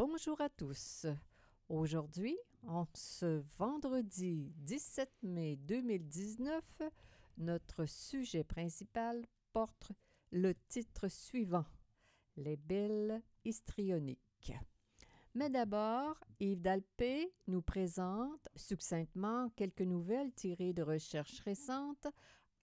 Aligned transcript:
Bonjour 0.00 0.40
à 0.40 0.48
tous. 0.48 1.06
Aujourd'hui, 1.68 2.38
en 2.68 2.86
ce 2.94 3.42
vendredi 3.58 4.52
17 4.58 5.10
mai 5.24 5.56
2019, 5.56 6.62
notre 7.38 7.84
sujet 7.84 8.44
principal 8.44 9.26
porte 9.52 9.90
le 10.30 10.54
titre 10.68 11.08
suivant 11.08 11.64
Les 12.36 12.56
belles 12.56 13.20
histrioniques. 13.44 14.52
Mais 15.34 15.50
d'abord, 15.50 16.14
Yves 16.38 16.62
Dalpé 16.62 17.34
nous 17.48 17.62
présente 17.62 18.48
succinctement 18.54 19.50
quelques 19.56 19.80
nouvelles 19.80 20.32
tirées 20.32 20.74
de 20.74 20.82
recherches 20.82 21.40
récentes 21.40 22.06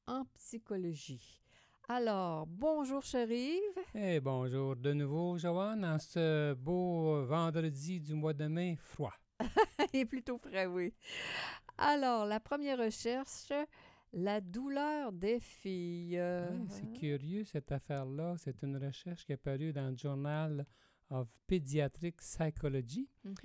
en 0.07 0.23
psychologie. 0.35 1.44
Alors, 1.87 2.47
bonjour 2.47 3.03
cher 3.03 3.29
Yves. 3.29 3.59
Eh 3.93 4.19
bonjour 4.19 4.75
de 4.75 4.91
nouveau, 4.91 5.37
Joanne, 5.37 5.85
en 5.85 5.99
ce 5.99 6.55
beau 6.55 7.23
vendredi 7.25 7.99
du 7.99 8.15
mois 8.15 8.33
de 8.33 8.47
mai 8.47 8.75
froid. 8.81 9.13
Il 9.93 9.99
est 9.99 10.05
plutôt 10.05 10.39
frais, 10.39 10.65
oui. 10.65 10.93
Alors, 11.77 12.25
la 12.25 12.39
première 12.39 12.79
recherche, 12.79 13.51
la 14.13 14.41
douleur 14.41 15.11
des 15.11 15.39
filles. 15.39 16.17
Ah, 16.17 16.47
c'est 16.69 16.91
curieux 16.93 17.43
cette 17.43 17.71
affaire-là. 17.71 18.33
C'est 18.39 18.63
une 18.63 18.77
recherche 18.77 19.23
qui 19.23 19.33
est 19.33 19.37
parue 19.37 19.71
dans 19.71 19.91
le 19.91 19.95
journal 19.95 20.65
of 21.11 21.27
Pediatric 21.45 22.17
Psychology. 22.17 23.07
Mhm. 23.23 23.35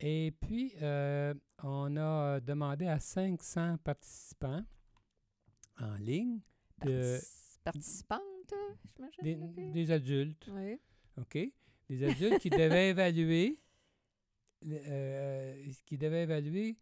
Et 0.00 0.32
puis, 0.40 0.74
euh, 0.82 1.32
on 1.62 1.96
a 1.96 2.40
demandé 2.40 2.88
à 2.88 2.98
500 2.98 3.76
participants 3.84 4.64
en 5.80 5.94
ligne, 5.94 6.40
de, 6.84 7.18
Participantes, 7.64 8.54
j'imagine. 8.96 9.52
des, 9.54 9.70
des 9.70 9.90
adultes, 9.90 10.48
Oui. 10.52 10.78
OK? 11.18 11.38
Des 11.88 12.04
adultes 12.04 12.38
qui 12.40 12.50
devaient 12.50 12.90
évaluer, 12.90 13.58
euh, 14.66 15.72
qui 15.86 15.98
devaient 15.98 16.22
évaluer 16.24 16.76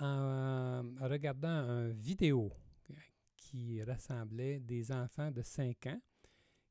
en, 0.00 0.84
en 1.00 1.08
regardant 1.08 1.48
une 1.68 1.92
vidéo 1.92 2.52
qui 3.36 3.82
rassemblait 3.82 4.60
des 4.60 4.92
enfants 4.92 5.30
de 5.30 5.42
5 5.42 5.86
ans 5.86 6.00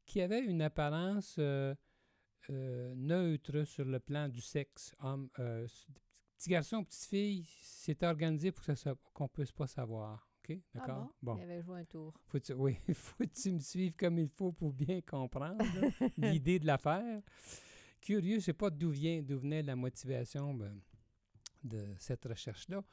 qui 0.06 0.22
avaient 0.22 0.44
une 0.44 0.62
apparence 0.62 1.36
euh, 1.40 1.76
euh, 2.50 2.94
neutre 2.96 3.64
sur 3.64 3.86
le 3.86 4.00
plan 4.00 4.28
du 4.28 4.42
sexe. 4.42 4.96
Homme, 5.00 5.30
euh, 5.40 5.68
petit 6.38 6.50
garçon, 6.50 6.84
petite 6.84 7.04
fille, 7.10 7.48
c'est 7.62 8.02
organisé 8.04 8.52
pour 8.52 8.64
qu'on 9.14 9.24
ne 9.26 9.30
puisse 9.30 9.52
pas 9.52 9.68
savoir. 9.68 10.29
OK? 10.50 10.58
Ah 10.76 10.80
D'accord? 10.80 11.16
bon? 11.22 11.38
Il 11.38 11.44
avait 11.44 11.62
joué 11.62 11.80
un 11.80 11.86
tour. 11.86 12.14
Faut-tu, 12.28 12.54
oui, 12.54 12.78
faut-tu 12.94 13.52
me 13.52 13.60
suivre 13.60 13.96
comme 13.98 14.20
il 14.20 14.30
faut 14.30 14.52
pour 14.52 14.74
bien 14.74 15.02
comprendre 15.02 15.64
l'idée 16.18 16.60
de 16.60 16.66
l'affaire? 16.66 17.22
Curieux, 18.02 18.34
je 18.34 18.36
ne 18.36 18.42
sais 18.42 18.54
pas 18.54 18.70
d'où 18.70 18.90
vient, 18.90 19.22
d'où 19.22 19.40
venait 19.40 19.62
la 19.62 19.76
motivation 19.76 20.54
ben, 20.54 20.80
de 21.64 21.94
cette 21.98 22.26
recherche-là. 22.26 22.84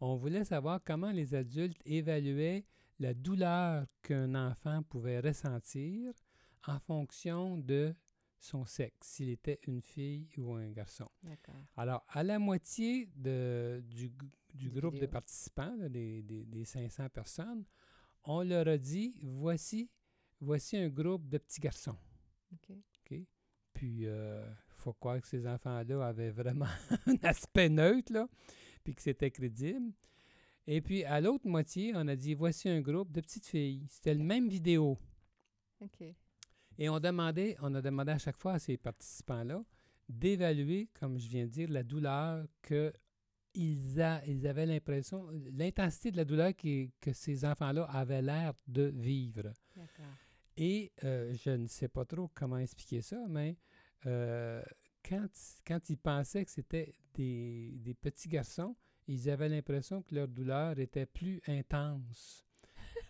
On 0.00 0.16
voulait 0.16 0.44
savoir 0.44 0.80
comment 0.84 1.10
les 1.10 1.34
adultes 1.34 1.80
évaluaient 1.84 2.64
la 2.98 3.14
douleur 3.14 3.86
qu'un 4.02 4.34
enfant 4.34 4.82
pouvait 4.82 5.20
ressentir 5.20 6.12
en 6.66 6.78
fonction 6.78 7.58
de 7.58 7.94
son 8.38 8.66
sexe, 8.66 9.08
s'il 9.08 9.30
était 9.30 9.58
une 9.66 9.80
fille 9.80 10.28
ou 10.36 10.54
un 10.54 10.70
garçon. 10.70 11.08
D'accord. 11.22 11.54
Alors, 11.76 12.04
à 12.08 12.22
la 12.22 12.38
moitié 12.38 13.08
de, 13.16 13.82
du, 13.86 14.12
du 14.54 14.70
Des 14.70 14.80
groupe 14.80 14.94
de 14.94 15.00
vidéos. 15.00 15.10
participants, 15.10 15.74
là, 15.76 15.88
des, 15.88 16.22
des- 16.22 16.44
des 16.46 16.64
500 16.64 17.08
personnes, 17.10 17.64
on 18.24 18.42
leur 18.42 18.66
a 18.68 18.78
dit, 18.78 19.18
voici, 19.22 19.90
voici 20.40 20.76
un 20.76 20.88
groupe 20.88 21.28
de 21.28 21.38
petits 21.38 21.60
garçons. 21.60 21.96
OK. 22.52 22.76
Puis, 23.74 24.02
il 24.02 24.56
faut 24.68 24.92
croire 24.92 25.20
que 25.20 25.26
ces 25.26 25.46
enfants-là 25.48 26.06
avaient 26.06 26.30
vraiment 26.30 26.66
un 27.06 27.16
aspect 27.24 27.68
neutre, 27.68 28.12
là, 28.12 28.28
puis 28.84 28.94
que 28.94 29.02
c'était 29.02 29.30
crédible. 29.32 29.92
Et 30.66 30.80
puis, 30.80 31.04
à 31.04 31.20
l'autre 31.20 31.46
moitié, 31.48 31.92
on 31.96 32.06
a 32.06 32.14
dit, 32.16 32.34
voici 32.34 32.68
un 32.68 32.80
groupe 32.80 33.10
de 33.10 33.20
petites 33.20 33.46
filles. 33.46 33.84
C'était 33.90 34.14
le 34.14 34.22
même 34.22 34.48
vidéo. 34.48 34.96
OK. 35.80 36.04
Et 36.78 36.88
on 36.88 37.00
demandait, 37.00 37.56
on 37.60 37.74
a 37.74 37.82
demandé 37.82 38.12
à 38.12 38.18
chaque 38.18 38.36
fois 38.38 38.52
à 38.54 38.58
ces 38.60 38.76
participants-là 38.76 39.64
d'évaluer, 40.08 40.88
comme 40.98 41.18
je 41.18 41.28
viens 41.28 41.44
de 41.44 41.50
dire, 41.50 41.68
la 41.70 41.82
douleur 41.82 42.46
que 42.62 42.92
ils, 43.54 44.00
a- 44.00 44.24
ils 44.26 44.46
avaient 44.46 44.66
l'impression, 44.66 45.28
l'intensité 45.52 46.10
de 46.10 46.16
la 46.16 46.24
douleur 46.24 46.54
qui- 46.54 46.92
que 47.00 47.12
ces 47.12 47.44
enfants-là 47.44 47.84
avaient 47.84 48.22
l'air 48.22 48.52
de 48.66 48.82
vivre. 48.94 49.52
Et 50.56 50.92
euh, 51.04 51.34
je 51.34 51.50
ne 51.50 51.66
sais 51.66 51.88
pas 51.88 52.04
trop 52.04 52.28
comment 52.34 52.58
expliquer 52.58 53.02
ça, 53.02 53.18
mais 53.28 53.56
euh, 54.06 54.62
quand, 55.08 55.26
quand 55.66 55.90
ils 55.90 55.98
pensaient 55.98 56.44
que 56.44 56.50
c'était 56.50 56.94
des, 57.14 57.72
des 57.80 57.94
petits 57.94 58.28
garçons, 58.28 58.76
ils 59.06 59.28
avaient 59.28 59.48
l'impression 59.48 60.02
que 60.02 60.14
leur 60.14 60.28
douleur 60.28 60.78
était 60.78 61.06
plus 61.06 61.40
intense. 61.48 62.46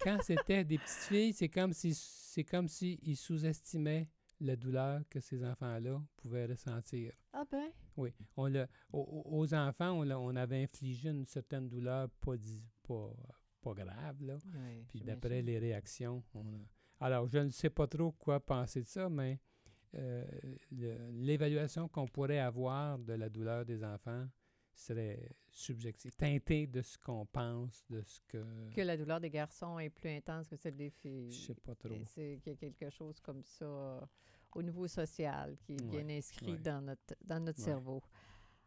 Quand 0.03 0.19
c'était 0.23 0.65
des 0.65 0.79
petites 0.79 1.09
filles, 1.09 1.33
c'est 1.33 1.49
comme 1.49 1.73
si 1.73 1.95
c'est 1.95 2.45
comme 2.45 2.69
s'ils 2.69 3.17
sous-estimaient 3.17 4.09
la 4.41 4.57
douleur 4.57 5.01
que 5.09 5.21
ces 5.21 5.45
enfants-là 5.45 6.03
pouvaient 6.17 6.47
ressentir. 6.47 7.13
Ah 7.33 7.45
ben, 7.51 7.71
Oui, 7.97 8.13
on 8.37 8.47
l'a, 8.47 8.67
aux- 8.93 9.55
enfants, 9.55 9.93
on, 9.93 10.11
on 10.11 10.37
avait 10.37 10.63
infligé 10.63 11.11
une 11.11 11.25
certaine 11.27 11.69
douleur 11.69 12.09
pas, 12.21 12.37
dis- 12.37 12.65
pas, 12.83 13.13
pas 13.63 13.75
grave, 13.75 14.23
là. 14.23 14.37
oui, 14.55 14.85
Puis 14.89 15.01
d'après 15.01 15.43
les 15.43 15.59
réactions, 15.59 16.23
on 16.35 16.41
a... 16.55 16.59
Alors, 17.01 17.27
je 17.27 17.39
ne 17.39 17.51
sais 17.51 17.71
pas 17.71 17.87
trop 17.87 18.13
quoi 18.13 18.41
penser 18.41 18.81
de 18.83 18.87
ça, 18.87 19.09
mais 19.09 19.41
euh, 19.95 20.25
le- 20.71 21.11
l'évaluation 21.13 21.89
qu'on 21.89 22.07
pourrait 22.07 22.39
avoir 22.39 22.99
de 22.99 23.13
la 23.15 23.29
douleur 23.29 23.65
des 23.65 23.85
enfants 23.85 24.27
serait 24.75 25.31
subjective, 25.51 26.15
teintée 26.17 26.67
de 26.67 26.83
ce 26.83 26.99
qu'on 26.99 27.27
pense, 27.27 27.85
de 27.89 28.03
ce 28.03 28.21
que... 28.29 28.71
Que 28.75 28.81
la 28.81 28.97
douleur 28.97 29.21
des 29.21 29.31
garçons 29.31 29.79
est 29.79 29.91
plus 29.91 30.11
intense 30.11 30.49
que 30.49 30.57
celle 30.57 30.77
des 30.77 30.91
filles. 30.91 31.31
Je 31.31 31.47
sais 31.47 31.55
pas 31.55 31.75
trop. 31.75 31.95
C'est 32.05 32.41
qu'il 32.43 32.53
y 32.53 32.57
a 32.57 32.59
quelque 32.59 32.91
chose 32.91 33.21
comme 33.21 33.43
ça 33.43 33.65
euh, 33.65 34.01
au 34.55 34.63
niveau 34.63 34.87
social 34.89 35.57
qui 35.65 35.75
est 35.75 35.83
bien 35.83 36.05
Ouais, 36.07 36.19
inscrit 36.19 36.53
ouais. 36.53 36.59
dans 36.59 36.81
notre, 36.83 37.15
dans 37.25 37.41
notre 37.41 37.59
Ouais. 37.61 37.65
cerveau. 37.65 38.03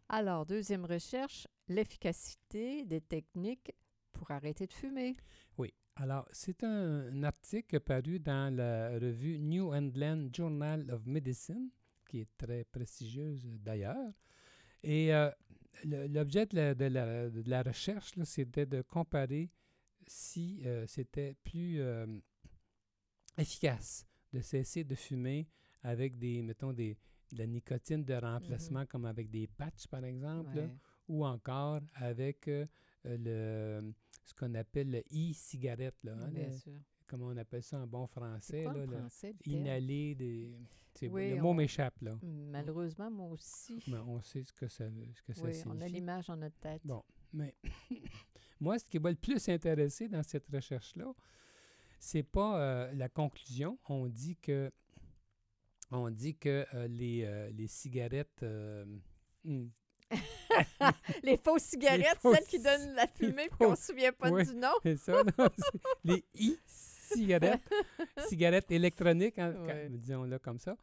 Alors, 0.09 0.45
deuxième 0.45 0.85
recherche, 0.85 1.47
l'efficacité 1.68 2.85
des 2.85 3.01
techniques 3.01 3.74
pour 4.13 4.31
arrêter 4.31 4.66
de 4.68 4.74
fumer. 4.74 5.16
Oui. 5.57 5.74
Alors, 5.97 6.28
c'est 6.31 6.63
un, 6.63 7.07
un 7.12 7.24
article 7.24 7.79
paru 7.81 8.19
dans 8.19 8.56
la 8.56 8.91
revue 9.00 9.39
New 9.39 9.74
England 9.74 10.29
Journal 10.31 10.89
of 10.91 11.06
Medicine, 11.06 11.69
qui 12.07 12.22
est 12.22 12.29
très 12.38 12.63
prestigieuse 12.63 13.44
d'ailleurs. 13.45 14.13
Et 14.84 15.13
euh, 15.13 15.29
l'objet 15.86 16.46
de 16.46 16.56
la, 16.56 16.76
de 16.76 16.86
la- 16.86 17.30
de 17.30 17.50
la 17.50 17.64
recherche, 17.64 18.12
c'était 18.24 18.66
de 18.66 18.82
comparer 18.82 19.50
si 20.08 20.62
euh, 20.66 20.86
c'était 20.88 21.36
plus 21.44 21.80
euh, 21.82 22.06
efficace 23.38 24.06
de 24.34 24.42
cesser 24.42 24.84
de 24.84 24.96
fumer 24.96 25.48
avec 25.84 26.18
des, 26.18 26.42
mettons, 26.42 26.74
des, 26.74 26.98
de 27.32 27.38
la 27.38 27.48
nicotine 27.48 28.04
de 28.04 28.14
remplacement, 28.14 28.86
comme 28.86 29.06
avec 29.06 29.30
des 29.30 29.48
patchs, 29.48 29.88
par 29.88 30.04
exemple, 30.04 30.56
là, 30.56 30.69
ou 31.07 31.25
encore 31.25 31.81
avec 31.96 32.48
euh, 32.48 32.66
le, 33.06 33.94
ce 34.24 34.34
qu'on 34.34 34.54
appelle 34.56 34.92
le 34.92 35.00
e-cigarette, 35.12 35.96
hein, 36.07 36.30
Bien 36.31 36.50
le- 36.51 36.57
sûr. 36.57 36.74
comment 37.07 37.28
on 37.28 37.38
appelle 37.38 37.63
ça 37.63 37.80
en 37.80 37.88
bon 37.88 38.06
français, 38.07 38.63
quoi 38.63 38.74
là, 38.74 38.81
en 38.81 38.86
le- 38.88 38.98
français, 39.00 39.34
le 39.34 39.40
terme? 39.51 39.62
inhaler 39.62 40.16
des... 40.16 40.57
Oui, 41.04 41.30
le 41.36 41.42
mot 41.42 41.50
on- 41.50 41.54
m'échappe, 41.54 42.02
là. 42.02 42.18
Malheureusement, 42.24 43.12
moi 43.12 43.28
aussi. 43.32 43.84
Mais 43.88 43.98
on 43.98 44.22
sait 44.22 44.44
ce 44.44 44.52
que 44.54 44.68
ça, 44.68 44.86
ce 45.14 45.22
que 45.22 45.34
ça 45.34 45.42
signifie. 45.54 45.68
on 45.68 45.82
a 45.82 45.88
l'image 45.88 46.30
en 46.30 46.38
notre 46.38 46.58
tête. 46.60 46.82
Bon, 46.84 47.04
mais 47.34 47.56
moi, 48.60 48.80
ce 48.80 48.86
qui 48.86 49.00
m'a 49.00 49.10
le 49.12 49.16
plus 49.16 49.48
intéressé 49.50 50.08
dans 50.08 50.24
cette 50.24 50.48
recherche-là, 50.48 51.14
c'est 52.00 52.24
pas 52.24 52.60
euh, 52.60 52.92
la 52.94 53.10
conclusion. 53.10 53.78
On 53.88 54.08
dit 54.08 54.36
que 54.38 54.72
on 55.92 56.10
dit 56.10 56.36
que 56.36 56.66
euh, 56.74 56.88
les, 56.88 57.24
euh, 57.24 57.50
les 57.52 57.68
cigarettes 57.68 58.44
hmm, 59.44 59.68
Les 61.24 61.38
fausses 61.38 61.64
cigarettes, 61.70 62.18
fausses- 62.22 62.36
celles 62.38 62.46
qui 62.48 62.60
donnent 62.60 62.94
la 62.94 63.08
fumée 63.08 63.48
puis 63.50 63.58
qu'on 63.60 63.72
ne 63.72 63.76
se 63.76 63.88
souvient 63.88 64.12
pas 64.14 64.30
oui. 64.32 64.46
du 64.46 64.56
nom. 64.56 64.72
c'est 64.84 64.98
ça, 64.98 65.22
non? 65.38 65.48
Les 66.04 66.26
e-cigarettes, 67.13 67.62
cigarettes 68.27 68.71
électroniques, 68.71 69.39
hein, 69.39 69.54
Ouais. 69.65 69.89
disons-le 69.89 70.39
comme 70.39 70.59
ça, 70.59 70.75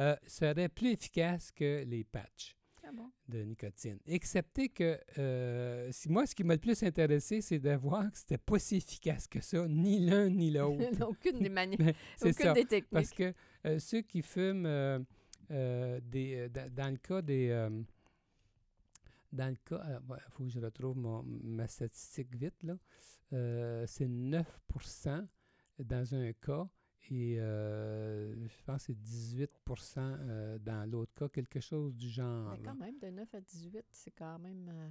euh, 0.00 0.16
seraient 0.26 0.68
plus 0.68 0.90
efficaces 0.92 1.50
que 1.52 1.84
les 1.84 2.04
patchs. 2.04 2.56
Ah 2.82 2.92
bon? 2.92 3.10
de 3.28 3.42
nicotine. 3.44 3.98
Excepté 4.06 4.68
que 4.70 4.98
euh, 5.18 5.92
si- 5.92 6.08
moi, 6.08 6.26
ce 6.26 6.34
qui 6.34 6.42
m'a 6.42 6.54
le 6.54 6.60
plus 6.60 6.82
intéressé, 6.82 7.40
c'est 7.40 7.60
de 7.60 7.70
voir 7.76 8.10
que 8.10 8.18
c'était 8.18 8.38
pas 8.38 8.58
si 8.58 8.76
efficace 8.76 9.28
que 9.28 9.40
ça, 9.40 9.68
ni 9.68 10.00
l'un 10.00 10.28
ni 10.28 10.50
l'autre. 10.56 11.06
aucune 11.08 11.38
des 11.38 11.48
manières, 11.50 11.78
aucune 12.20 12.32
ça. 12.32 12.52
des 12.52 12.64
techniques. 12.64 12.90
Parce 12.90 13.10
que 13.12 13.32
euh, 13.66 13.78
ceux 13.78 14.00
qui 14.00 14.22
fument, 14.22 14.66
des, 15.48 16.48
dans, 16.74 16.90
le 16.90 16.96
cas 16.96 17.22
des. 17.22 17.68
dans 19.32 19.48
le 19.48 19.56
cas. 19.64 20.00
Il 20.26 20.32
faut 20.32 20.44
que 20.44 20.50
je 20.50 20.58
retrouve 20.60 20.96
mon- 20.96 21.22
ma 21.22 21.68
statistique 21.68 22.34
vite, 22.34 22.62
là. 22.64 22.74
Euh, 23.32 23.84
c'est 23.86 24.08
9 24.08 24.58
dans 25.84 26.14
un 26.14 26.32
cas 26.32 26.68
et 27.10 27.36
euh, 27.40 28.34
je 28.46 28.62
pense 28.64 28.86
que 28.86 28.92
c'est 28.92 28.98
18% 28.98 29.98
euh, 29.98 30.58
dans 30.58 30.88
l'autre 30.88 31.12
cas, 31.14 31.28
quelque 31.28 31.58
chose 31.60 31.94
du 31.96 32.08
genre. 32.08 32.50
Mais 32.52 32.62
quand 32.62 32.74
même, 32.76 32.98
de 32.98 33.08
9 33.08 33.34
à 33.34 33.40
18, 33.40 33.84
c'est 33.90 34.10
quand 34.12 34.38
même 34.38 34.68
euh, 34.68 34.88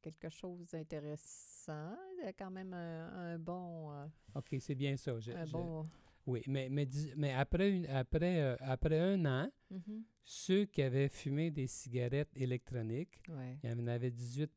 quelque 0.00 0.28
chose 0.30 0.66
d'intéressant. 0.70 1.96
Il 2.18 2.24
y 2.24 2.28
a 2.28 2.32
quand 2.32 2.50
même 2.50 2.72
un, 2.72 3.32
un 3.34 3.38
bon... 3.38 3.90
euh, 3.92 4.06
OK, 4.36 4.56
c'est 4.60 4.74
bien 4.74 4.96
ça. 4.96 5.18
je- 5.20 5.32
un 5.32 5.44
je- 5.44 5.52
bon 5.52 5.88
oui, 6.26 6.42
mais, 6.46 6.68
mais, 6.68 6.86
après, 7.32 7.70
une, 7.70 7.86
après, 7.86 8.40
après 8.60 8.98
un 9.00 9.24
an, 9.24 9.50
Mhm. 9.70 10.04
ceux 10.24 10.64
qui 10.66 10.82
avaient 10.82 11.08
fumé 11.08 11.50
des 11.50 11.66
cigarettes 11.66 12.30
électroniques, 12.36 13.20
Ouais. 13.30 13.58
Il 13.62 13.70
y 13.70 13.72
en 13.72 13.86
avait 13.86 14.10
18 14.10 14.50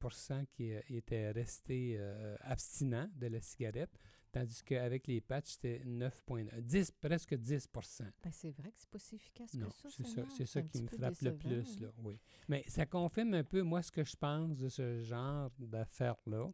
qui 0.54 0.72
étaient 0.90 1.32
restés 1.32 1.98
abstinents 2.42 3.10
de 3.16 3.28
la 3.28 3.40
cigarette, 3.42 3.98
tandis 4.32 4.64
qu'avec 4.64 5.08
les 5.08 5.22
patchs, 5.22 5.52
c'était 5.54 5.82
9,9, 5.86 6.62
10, 6.62 6.92
presque 7.02 7.34
10% 7.34 8.04
Ben, 8.24 8.32
c'est 8.32 8.52
vrai 8.52 8.72
que 8.72 8.80
c'est 8.80 8.90
pas 8.90 9.00
si 9.00 9.16
efficace 9.16 9.54
Non, 9.56 9.68
que 9.68 9.74
ça. 9.74 9.90
c'est 9.90 10.08
ça, 10.08 10.22
c'est 10.36 10.46
ça 10.46 10.62
qui 10.62 10.82
me 10.82 10.88
frappe 10.88 11.22
le 11.22 11.38
plus, 11.38 11.80
là, 11.80 11.90
oui. 12.04 12.20
Mais 12.48 12.64
ça 12.68 12.86
confirme 12.86 13.34
un 13.34 13.44
peu, 13.44 13.62
moi, 13.62 13.82
ce 13.82 13.92
que 13.92 14.04
je 14.04 14.16
pense 14.16 14.58
de 14.58 14.70
ce 14.70 15.02
genre 15.02 15.52
d'affaires-là. 15.60 16.52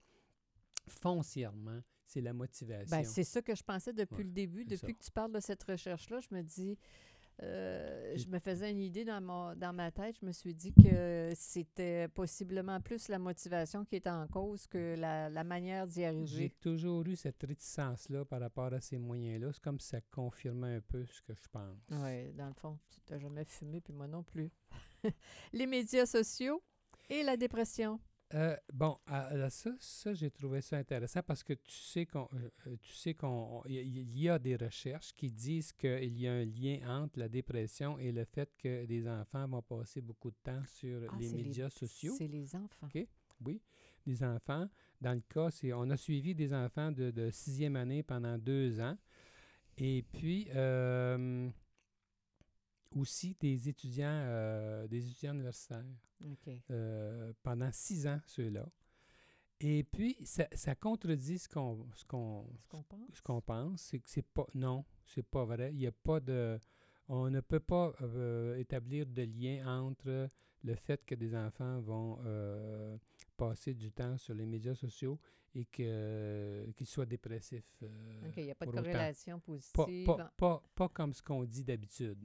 Foncièrement, 0.90 1.82
c'est 2.06 2.22
la 2.22 2.34
motivation. 2.34 2.96
Ben, 2.96 3.04
c'est 3.04 3.26
ça 3.26 3.42
que 3.42 3.54
je 3.54 3.64
pensais 3.64 3.92
depuis 3.92 4.24
le 4.24 4.32
début. 4.32 4.64
Depuis 4.64 4.78
ça. 4.78 4.94
que 4.94 5.04
tu 5.04 5.12
parles 5.12 5.34
de 5.34 5.42
cette 5.42 5.62
recherche-là, 5.64 6.22
je 6.22 6.34
me 6.34 6.42
dis, 6.42 6.78
euh, 7.44 8.14
je 8.16 8.28
me 8.30 8.40
faisais 8.40 8.72
une 8.72 8.80
idée 8.80 9.06
dans, 9.06 9.22
mon, 9.22 9.56
dans 9.56 9.72
ma 9.74 9.92
tête. 9.92 10.18
Je 10.20 10.26
me 10.26 10.32
suis 10.32 10.56
dit 10.56 10.74
que 10.74 11.32
c'était 11.36 12.08
possiblement 12.08 12.82
plus 12.82 13.08
la 13.10 13.20
motivation 13.20 13.86
qui 13.86 13.96
était 13.98 14.10
en 14.10 14.28
cause 14.28 14.66
que 14.68 14.96
la, 14.98 15.30
la 15.30 15.44
manière 15.44 15.86
d'y 15.86 16.00
J'ai 16.02 16.06
arriver. 16.06 16.50
toujours 16.60 17.06
eu 17.08 17.16
cette 17.16 17.42
réticence-là 17.44 18.26
par 18.26 18.40
rapport 18.40 18.74
à 18.74 18.82
ces 18.82 18.98
moyens-là. 18.98 19.52
C'est 19.54 19.62
comme 19.64 19.80
si 19.80 19.90
ça 19.90 20.02
confirmait 20.12 20.76
un 20.78 20.82
peu 20.82 21.06
ce 21.06 21.22
que 21.22 21.34
je 21.36 21.48
pense. 21.52 21.78
Oui, 21.92 22.34
dans 22.34 22.48
le 22.48 22.54
fond, 22.56 22.80
tu 22.90 23.00
n'as 23.14 23.20
jamais 23.20 23.46
fumé, 23.46 23.82
puis 23.82 23.94
moi 23.94 24.08
non 24.08 24.24
plus. 24.24 24.50
Les 25.54 25.68
médias 25.68 26.06
sociaux 26.08 26.64
et 27.10 27.22
la 27.24 27.38
dépression. 27.38 28.00
Euh, 28.34 28.58
bon, 28.74 28.98
là, 29.08 29.50
ça, 29.50 29.72
ça 29.80 30.14
j'ai 30.14 30.30
trouvé 30.30 30.60
ça 30.62 30.78
intéressant 30.78 31.22
parce 31.24 31.44
que 31.44 31.54
tu 31.54 31.72
sais 31.72 32.06
qu'on, 32.06 32.28
euh, 32.34 32.50
euh, 32.68 32.76
tu 32.82 32.94
sais 32.94 33.14
qu'on, 33.14 33.64
il 33.68 34.18
y 34.20 34.30
a- 34.30 34.38
des 34.38 34.56
recherches 34.58 35.14
qui 35.14 35.32
disent 35.32 35.72
qu'il 35.72 36.18
y 36.20 36.28
a 36.28 36.34
un 36.34 36.44
lien 36.46 36.80
entre 37.04 37.20
la 37.20 37.30
dépression 37.30 37.98
et 37.98 38.12
le 38.12 38.26
fait 38.26 38.50
que 38.58 38.86
les 38.86 39.08
enfants 39.08 39.48
vont 39.48 39.62
passer 39.62 40.02
beaucoup 40.02 40.30
de 40.32 40.36
temps 40.44 40.62
sur 40.66 41.02
Ah, 41.10 41.16
les 41.20 41.30
médias 41.32 41.70
sociaux. 41.70 42.16
C'est 42.18 42.28
les 42.28 42.54
enfants. 42.56 42.88
OK. 42.94 43.08
Oui, 43.46 43.62
des 44.06 44.22
enfants. 44.24 44.68
Dans 45.00 45.14
le 45.14 45.22
cas, 45.22 45.50
c'est, 45.52 45.72
on 45.72 45.90
a 45.90 45.96
suivi 45.96 46.36
des 46.36 46.54
enfants 46.54 46.92
de, 46.92 47.12
de 47.12 47.30
sixième 47.32 47.76
année 47.78 48.04
pendant 48.04 48.38
deux 48.38 48.80
ans. 48.82 48.98
Et 49.78 50.04
puis, 50.12 50.48
euh, 50.56 51.50
aussi 53.00 53.36
des 53.40 53.70
étudiants, 53.70 54.08
euh, 54.26 54.88
des 54.88 55.06
étudiants 55.10 55.34
universitaires 55.34 55.84
euh, 56.72 57.34
pendant 57.44 57.72
six 57.72 58.08
ans, 58.08 58.20
ceux-là. 58.26 58.68
Et 59.60 59.84
puis, 59.84 60.16
ça, 60.24 60.48
ça 60.54 60.76
contredit 60.76 61.40
ce 61.40 61.50
qu'on, 61.50 61.88
ce 61.96 62.06
qu'on, 62.06 62.46
Ce 62.62 62.68
qu'on 62.68 62.84
pense? 62.84 63.10
ce 63.16 63.22
qu'on 63.22 63.42
pense, 63.42 63.82
c'est 63.82 64.00
que 64.00 64.10
c'est 64.10 64.26
pas, 64.26 64.46
non, 64.54 64.86
c'est 65.06 65.26
pas 65.26 65.46
vrai. 65.46 65.72
Il 65.74 65.80
y 65.80 65.88
a 65.88 65.92
pas 65.92 66.20
de, 66.20 66.60
on 67.08 67.30
ne 67.30 67.40
peut 67.40 67.60
pas 67.60 67.94
euh, 68.02 68.56
établir 68.58 69.06
de 69.08 69.24
lien 69.24 69.66
entre 69.82 70.30
le 70.64 70.76
fait 70.76 71.04
que 71.06 71.16
des 71.16 71.36
enfants 71.36 71.80
vont 71.82 72.20
euh, 72.26 72.98
passer 73.36 73.74
du 73.74 73.92
temps 73.92 74.18
sur 74.18 74.36
les 74.36 74.46
médias 74.46 74.76
sociaux 74.76 75.20
et 75.56 75.66
qu'ils 75.66 76.86
soient 76.86 77.06
dépressifs. 77.08 77.66
euh, 77.82 78.28
OK, 78.28 78.34
il 78.38 78.44
n'y 78.44 78.52
a 78.52 78.56
pas 78.56 78.66
de 78.66 78.72
autant. 78.72 78.82
corrélation 78.84 79.40
pas, 79.40 79.46
positive. 79.46 80.06
pas, 80.06 80.34
pas, 80.38 80.64
pas 80.76 80.90
comme 80.90 81.14
ce 81.14 81.24
qu'on 81.24 81.44
dit 81.46 81.64
d'habitude. 81.64 82.20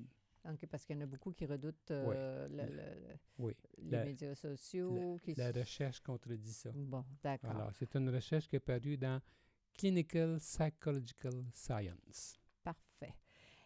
Parce 0.70 0.84
qu'il 0.84 0.96
y 0.96 0.98
en 0.98 1.02
a 1.02 1.06
beaucoup 1.06 1.32
qui 1.32 1.46
redoutent 1.46 1.90
euh, 1.90 2.48
le- 2.48 2.56
Le- 2.66 2.76
le- 2.76 3.16
Oui, 3.38 3.54
les 3.78 3.90
la- 3.90 4.04
médias 4.04 4.34
sociaux. 4.34 5.16
qui 5.22 5.34
la 5.34 5.52
recherche 5.52 6.00
contredit 6.00 6.52
ça. 6.52 6.70
Bon, 6.74 7.04
d'accord. 7.22 7.50
Alors, 7.50 7.70
c'est 7.74 7.94
une 7.96 8.08
recherche 8.10 8.48
qui 8.48 8.56
est 8.56 8.60
parue 8.60 8.96
dans 8.98 9.20
Clinical 9.74 10.38
Psychological 10.38 11.32
Science. 11.54 12.38
Parfait. 12.62 13.14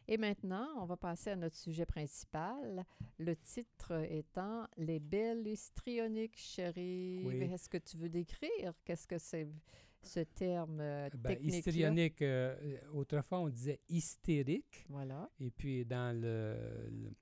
Et 0.08 0.18
maintenant, 0.18 0.68
on 0.80 0.84
va 0.84 0.96
passer 0.96 1.30
à 1.30 1.36
notre 1.36 1.56
sujet 1.56 1.84
principal. 1.86 2.84
Le 3.18 3.34
titre 3.36 3.92
étant 4.08 4.68
Les 4.76 5.00
belles 5.00 5.46
histrioniques, 5.48 6.36
chérie. 6.36 7.22
Oui. 7.26 7.42
Est-ce 7.42 7.68
que 7.68 7.78
tu 7.78 7.96
veux 7.96 8.08
décrire 8.08 8.72
qu'est-ce 8.84 9.06
que 9.06 9.18
c'est? 9.18 9.48
Ce 10.06 10.20
terme 10.20 10.78
euh, 10.80 11.08
Ben, 11.14 11.34
technique 11.34 11.66
histrionique, 11.66 12.22
euh, 12.22 12.56
euh, 12.62 12.78
autrefois 12.94 13.40
on 13.40 13.48
disait 13.48 13.80
hystérique, 13.88 14.84
Voilà. 14.88 15.28
et 15.40 15.50
puis 15.50 15.84
dans 15.84 16.14
le, 16.18 16.56
le- 16.90 17.12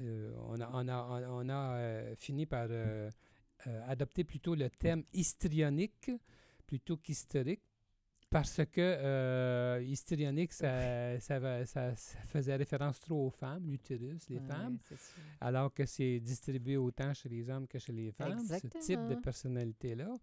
euh, 0.00 0.32
on 0.48 0.60
a, 0.60 0.70
on 0.72 0.88
a, 0.88 1.28
on 1.30 1.48
a 1.48 2.14
fini 2.16 2.46
par 2.46 2.68
adopter 3.88 4.24
plutôt 4.24 4.54
le 4.54 4.70
terme 4.70 5.02
histrionique 5.12 6.10
plutôt 6.66 6.96
qu'hystérique, 6.96 7.62
parce 8.30 8.60
que 8.66 8.80
euh, 8.80 9.82
histrionique, 9.86 10.52
ça, 10.52 11.18
ça, 11.20 11.38
va- 11.38 11.64
ça- 11.64 11.94
ça 11.96 12.18
faisait 12.26 12.56
référence 12.56 13.00
trop 13.00 13.26
aux 13.26 13.30
femmes, 13.30 13.66
l'utérus, 13.70 14.28
les 14.28 14.38
Ouais, 14.38 14.46
femmes. 14.46 14.78
alors 15.40 15.72
que 15.72 15.86
c'est 15.86 16.20
distribué 16.20 16.76
autant 16.76 17.14
chez 17.14 17.28
les 17.28 17.48
hommes 17.48 17.66
que 17.66 17.78
chez 17.78 17.92
les 17.92 18.12
femmes, 18.12 18.40
ce 18.40 18.66
type 18.66 19.06
de 19.08 19.14
personnalité-là. 19.14 20.14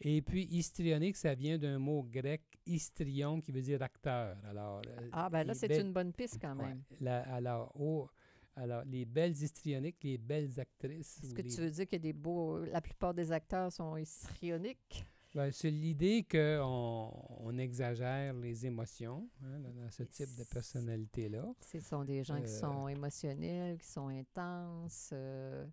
Et 0.00 0.20
puis, 0.22 0.44
histrionique, 0.50 1.16
ça 1.16 1.34
vient 1.34 1.58
d'un 1.58 1.78
mot 1.78 2.02
grec, 2.02 2.42
histrion, 2.66 3.40
qui 3.40 3.52
veut 3.52 3.62
dire 3.62 3.80
acteur. 3.82 4.36
Alors, 4.44 4.82
euh, 4.88 5.08
Ah, 5.12 5.30
ben 5.30 5.44
là, 5.44 5.54
c'est 5.54 5.68
belles- 5.68 5.86
une 5.86 5.92
bonne 5.92 6.12
piste 6.12 6.38
quand 6.40 6.56
ouais, 6.56 6.66
même. 6.66 6.82
la- 7.00 7.22
alors, 8.56 8.84
les 8.84 9.04
belles 9.04 9.40
histrioniques, 9.40 10.02
les 10.02 10.18
belles 10.18 10.58
actrices. 10.58 11.20
Est-ce 11.22 11.34
que 11.34 11.42
les- 11.42 11.48
tu 11.48 11.60
veux 11.60 11.70
dire 11.70 11.86
que 11.86 11.96
des 11.96 12.12
beaux, 12.12 12.64
la 12.64 12.80
plupart 12.80 13.14
des 13.14 13.30
acteurs 13.30 13.70
sont 13.72 13.96
histrioniques? 13.96 15.06
Ben, 15.34 15.50
c'est 15.50 15.70
l'idée 15.70 16.26
qu'on 16.30 17.10
on 17.40 17.56
exagère 17.56 18.34
les 18.34 18.66
émotions 18.66 19.28
hein, 19.42 19.60
dans, 19.60 19.90
ce 19.90 20.02
type 20.02 20.28
de 20.36 20.44
personnalité-là. 20.44 21.54
Ce 21.60 21.80
sont 21.80 22.04
des 22.04 22.22
gens 22.22 22.36
qui 22.36 22.50
Euh, 22.50 22.60
sont 22.60 22.86
émotionnels, 22.88 23.78
qui 23.78 23.86
sont 23.86 24.08
intenses. 24.08 25.10
euh, 25.14 25.64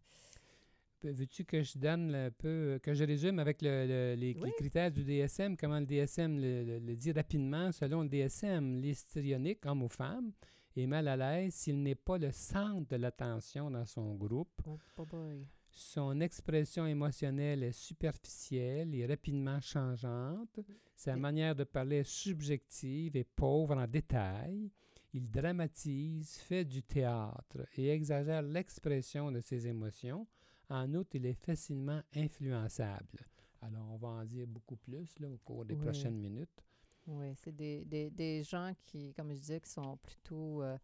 Veux-tu 1.03 1.43
que 1.45 1.61
je 1.63 1.77
donne 1.77 2.13
un 2.15 2.31
peu, 2.31 2.79
que 2.83 2.93
je 2.93 3.03
résume 3.05 3.39
avec 3.39 3.61
le- 3.61 3.85
le- 3.87 4.15
les, 4.15 4.33
critères 4.57 4.91
du 4.91 5.03
DSM, 5.03 5.55
comment 5.57 5.79
le 5.79 5.85
DSM 5.85 6.37
le, 6.39 6.95
dit 6.95 7.11
rapidement? 7.13 7.71
Selon 7.71 8.03
le 8.03 8.09
DSM, 8.09 8.81
l'histrionique, 8.81 9.65
homme 9.65 9.83
ou 9.83 9.87
femme, 9.89 10.31
est 10.75 10.87
mal 10.87 11.07
à 11.09 11.15
l'aise 11.17 11.53
s'il 11.53 11.81
n'est 11.81 11.95
pas 11.95 12.17
le 12.17 12.31
centre 12.31 12.87
de 12.89 12.95
l'attention 12.97 13.69
dans 13.71 13.85
son 13.85 14.15
groupe. 14.15 14.61
oh 14.65 15.05
boy. 15.05 15.45
Son 15.71 16.19
expression 16.19 16.85
émotionnelle 16.85 17.63
est 17.63 17.71
superficielle 17.71 18.93
et 18.95 19.05
rapidement 19.05 19.59
changeante. 19.61 20.59
Sa 20.95 21.13
Et- 21.13 21.19
manière 21.19 21.55
de 21.55 21.63
parler 21.63 21.97
est 21.97 22.03
subjective 22.09 23.15
et 23.15 23.23
pauvre 23.23 23.77
en 23.77 23.87
détails. 23.87 24.71
Il 25.13 25.29
dramatise, 25.29 26.37
fait 26.37 26.65
du 26.65 26.83
théâtre 26.83 27.65
et 27.77 27.89
exagère 27.89 28.41
l'expression 28.41 29.31
de 29.31 29.39
ses 29.41 29.67
émotions. 29.67 30.27
En 30.69 30.93
outre, 30.93 31.15
il 31.15 31.25
est 31.25 31.33
facilement 31.33 32.01
influençable. 32.15 33.25
Alors, 33.61 33.89
on 33.91 33.97
va 33.97 34.07
en 34.09 34.25
dire 34.25 34.45
beaucoup 34.47 34.75
plus 34.77 35.17
là, 35.19 35.27
au 35.29 35.37
cours 35.37 35.65
des 35.65 35.73
Oui. 35.75 35.81
prochaines 35.81 36.17
minutes. 36.17 36.63
Oui, 37.07 37.33
c'est 37.35 37.55
des, 37.55 37.83
des, 37.85 38.09
des 38.11 38.43
gens 38.43 38.71
qui, 38.85 39.13
comme 39.13 39.29
je 39.33 39.39
disais, 39.39 39.59
qui 39.61 39.69
sont 39.69 39.97
plutôt 39.97 40.61
euh, 40.61 40.77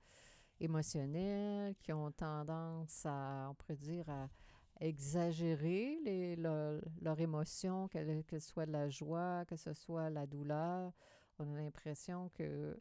émotionnels, 0.59 1.75
qui 1.75 1.93
ont 1.93 2.11
tendance 2.11 3.05
à, 3.05 3.47
on 3.51 3.53
pourrait 3.53 3.75
dire, 3.75 4.09
à 4.09 4.27
exagérer 4.79 5.97
les, 6.03 6.35
leur, 6.35 6.81
leur 7.01 7.19
émotion, 7.19 7.87
qu'elle 7.87 8.23
que 8.25 8.39
ce 8.39 8.49
soit 8.49 8.65
de 8.65 8.71
la 8.71 8.89
joie, 8.89 9.45
que 9.45 9.55
ce 9.55 9.73
soit 9.73 10.09
la 10.09 10.25
douleur. 10.25 10.91
On 11.39 11.53
a 11.53 11.57
l'impression 11.61 12.29
que 12.33 12.77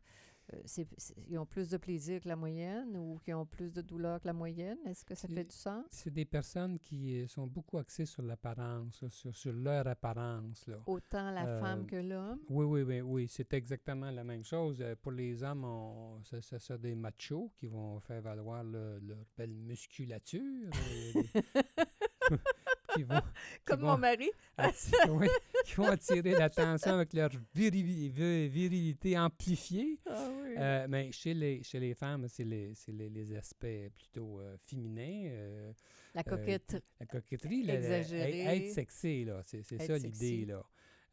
c'est- 0.67 0.87
c'est- 0.99 1.15
ils 1.29 1.39
ont 1.39 1.47
plus 1.47 1.69
de 1.71 1.77
plaisir 1.77 2.21
que 2.21 2.29
la 2.29 2.37
moyenne 2.37 2.97
ou 2.97 3.19
qu'ils 3.25 3.35
ont 3.35 3.47
plus 3.47 3.73
de 3.73 3.81
douleur 3.83 4.21
que 4.21 4.27
la 4.27 4.33
moyenne? 4.33 4.79
Est-ce 4.87 5.05
que 5.05 5.15
ça 5.15 5.27
fait 5.29 5.45
du 5.45 5.55
sens? 5.55 5.85
C'est 5.91 6.13
des 6.13 6.25
personnes 6.25 6.79
qui 6.79 7.23
euh, 7.23 7.27
sont 7.27 7.47
beaucoup 7.47 7.79
axées 7.79 8.07
sur 8.07 8.23
l'apparence, 8.23 9.05
sur, 9.09 9.35
sur 9.35 9.53
leur 9.53 9.87
apparence. 9.87 10.67
Là. 10.67 10.77
Autant 10.87 11.31
la 11.31 11.47
Euh, 11.47 11.61
femme 11.61 11.87
que 11.87 11.97
l'homme? 11.97 12.41
Oui, 12.49 12.65
oui, 12.67 12.83
oui, 12.83 13.01
oui, 13.01 13.29
c'est 13.29 13.53
exactement 13.55 14.11
la 14.11 14.25
même 14.25 14.45
chose. 14.45 14.81
Euh, 14.81 14.95
Pour 15.01 15.13
les 15.13 15.43
hommes, 15.43 15.65
on, 15.65 16.23
ça, 16.25 16.59
ça, 16.59 16.77
des 16.79 16.95
machos 16.95 17.51
qui 17.57 17.67
vont 17.67 17.99
faire 18.01 18.21
valoir 18.23 18.63
le- 18.65 18.99
leur 19.01 19.25
belle 19.37 19.55
musculature. 19.55 20.71
Comme 23.65 23.81
mon 23.81 23.99
mari. 23.99 24.31
oui, 25.09 25.29
qui 25.65 25.75
vont 25.75 25.87
attirer 25.89 26.33
l'attention 26.33 26.93
avec 26.95 27.13
leur 27.13 27.31
viri- 27.55 27.83
vi- 27.83 28.49
virilité 28.49 29.19
amplifiée. 29.19 29.99
Ah 30.07 30.29
oui. 30.43 30.55
Euh, 30.57 30.87
mais 30.89 31.11
chez 31.13 31.35
les, 31.35 31.63
chez 31.63 31.81
les 31.81 31.95
femmes, 31.95 32.27
c'est 32.29 32.45
les, 32.45 32.73
les, 32.89 33.09
les 33.11 33.35
aspects 33.37 33.67
plutôt 33.97 34.39
euh, 34.41 34.57
féminins. 34.67 35.25
euh, 35.27 35.73
la 36.15 36.23
coquette. 36.23 36.83
la 37.01 37.07
coquetterie, 37.07 37.65
la- 37.65 37.75
Exagérée. 37.75 38.41
être, 38.67 38.73
sexy, 38.73 39.25
là, 39.25 39.43
c'est, 39.45 39.63
ça 39.63 39.99
l'idée. 39.99 40.45
Là. 40.47 40.63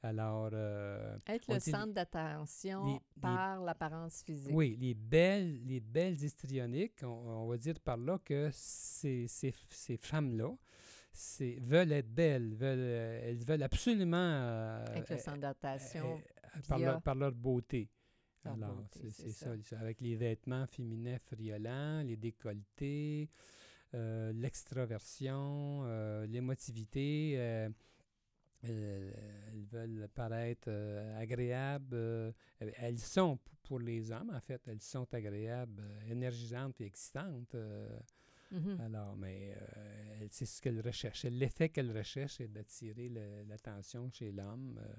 Alors, 0.04 0.50
euh, 0.54 1.16
être 1.28 1.52
le 1.52 1.60
dit- 1.60 1.70
centre 1.72 1.94
d'attention 1.94 3.00
par 3.22 3.62
l'apparence 3.64 4.24
physique. 4.24 4.52
oui, 4.54 4.76
les 4.80 4.94
belles, 4.96 5.64
les 5.66 5.80
belles 5.80 6.24
histrioniques, 6.24 7.02
on, 7.04 7.08
on 7.08 7.48
va 7.48 7.58
dire 7.58 7.80
par 7.80 7.98
là 7.98 8.18
que 8.24 8.50
ces, 8.52 9.28
ces, 9.28 9.54
ces 9.70 9.98
femmes-là 9.98 10.52
veulent 11.60 11.92
être 11.92 12.14
belles, 12.14 12.54
veulent, 12.56 12.80
euh, 12.80 13.30
elles 13.30 13.44
veulent 13.44 13.64
absolument 13.64 14.18
euh, 14.18 14.86
le 14.96 15.02
euh, 15.16 15.18
euh, 16.06 16.60
par, 16.68 16.80
leur, 16.80 17.02
par 17.02 17.16
leur 17.16 17.32
beauté. 17.34 17.90
leur 18.46 18.56
Alors, 18.56 18.84
c'est, 18.92 19.32
ça. 19.32 19.52
Avec 19.80 20.02
les 20.02 20.16
vêtements 20.16 20.66
féminins 20.68 21.20
friolents, 21.20 22.02
les 22.04 22.18
décolletés, 22.18 23.30
l'extraversion, 23.94 25.84
l'émotivité. 26.28 27.36
euh, 28.66 29.12
elles 29.52 29.66
veulent 29.66 30.08
paraître 30.14 30.68
euh, 30.68 31.20
agréables. 31.20 31.96
euh, 31.96 32.32
elles 32.60 33.00
sont, 33.00 33.40
pour 33.64 33.80
les 33.80 34.12
hommes, 34.12 34.32
en 34.36 34.40
fait, 34.40 34.62
elles 34.68 34.82
sont 34.82 35.12
agréables, 35.14 35.82
énergisantes 36.10 36.80
et 36.82 36.86
excitantes. 36.86 37.56
Mhm. 38.52 38.80
alors, 38.82 39.16
mais 39.16 39.56
euh, 39.58 40.28
c'est 40.30 40.46
ce 40.46 40.62
qu'elles 40.62 40.82
recherchent. 40.82 41.26
L'effet 41.26 41.70
qu'elles 41.70 41.96
recherchent, 41.98 42.36
c'est 42.38 42.52
d'attirer 42.52 43.10
l'attention 43.48 44.10
chez 44.12 44.32
l'homme. 44.32 44.78
euh, 44.82 44.94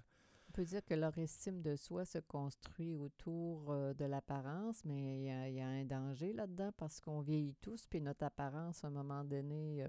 On 0.48 0.52
peut 0.52 0.64
dire 0.64 0.84
que 0.84 0.94
leur 0.94 1.16
estime 1.18 1.62
de 1.62 1.76
soi 1.76 2.04
se 2.04 2.18
construit 2.18 2.94
autour 2.94 3.70
euh, 3.70 3.94
de 3.94 4.04
l'apparence, 4.06 4.84
mais 4.84 5.18
il 5.20 5.24
y 5.24 5.30
a, 5.30 5.48
il 5.48 5.54
y 5.54 5.60
a 5.60 5.66
un 5.68 5.84
danger 5.84 6.32
là-dedans 6.32 6.72
parce 6.76 7.00
qu'on 7.00 7.20
vieillit 7.20 7.56
tous, 7.60 7.86
puis 7.86 8.00
notre 8.00 8.24
apparence, 8.24 8.84
à 8.84 8.88
un 8.88 8.90
moment 8.90 9.24
donné, 9.24 9.84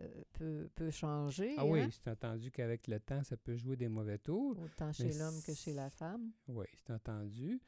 euh, 0.00 0.22
peut, 0.34 0.68
peut 0.74 0.90
changer, 0.90 1.54
Ah 1.58 1.64
oui, 1.64 1.80
hein, 1.80 1.88
c'est 1.90 2.10
entendu 2.10 2.50
qu'avec 2.50 2.86
le 2.86 3.00
temps, 3.00 3.22
ça 3.24 3.36
peut 3.36 3.56
jouer 3.56 3.76
des 3.76 3.88
mauvais 3.88 4.18
tours. 4.18 4.58
autant 4.60 4.92
chez 4.92 5.12
l'homme 5.14 5.40
que 5.42 5.54
chez 5.54 5.72
la 5.72 5.88
femme. 5.90 6.30
Oui, 6.48 6.66
c'est 6.74 6.92
entendu. 6.92 7.60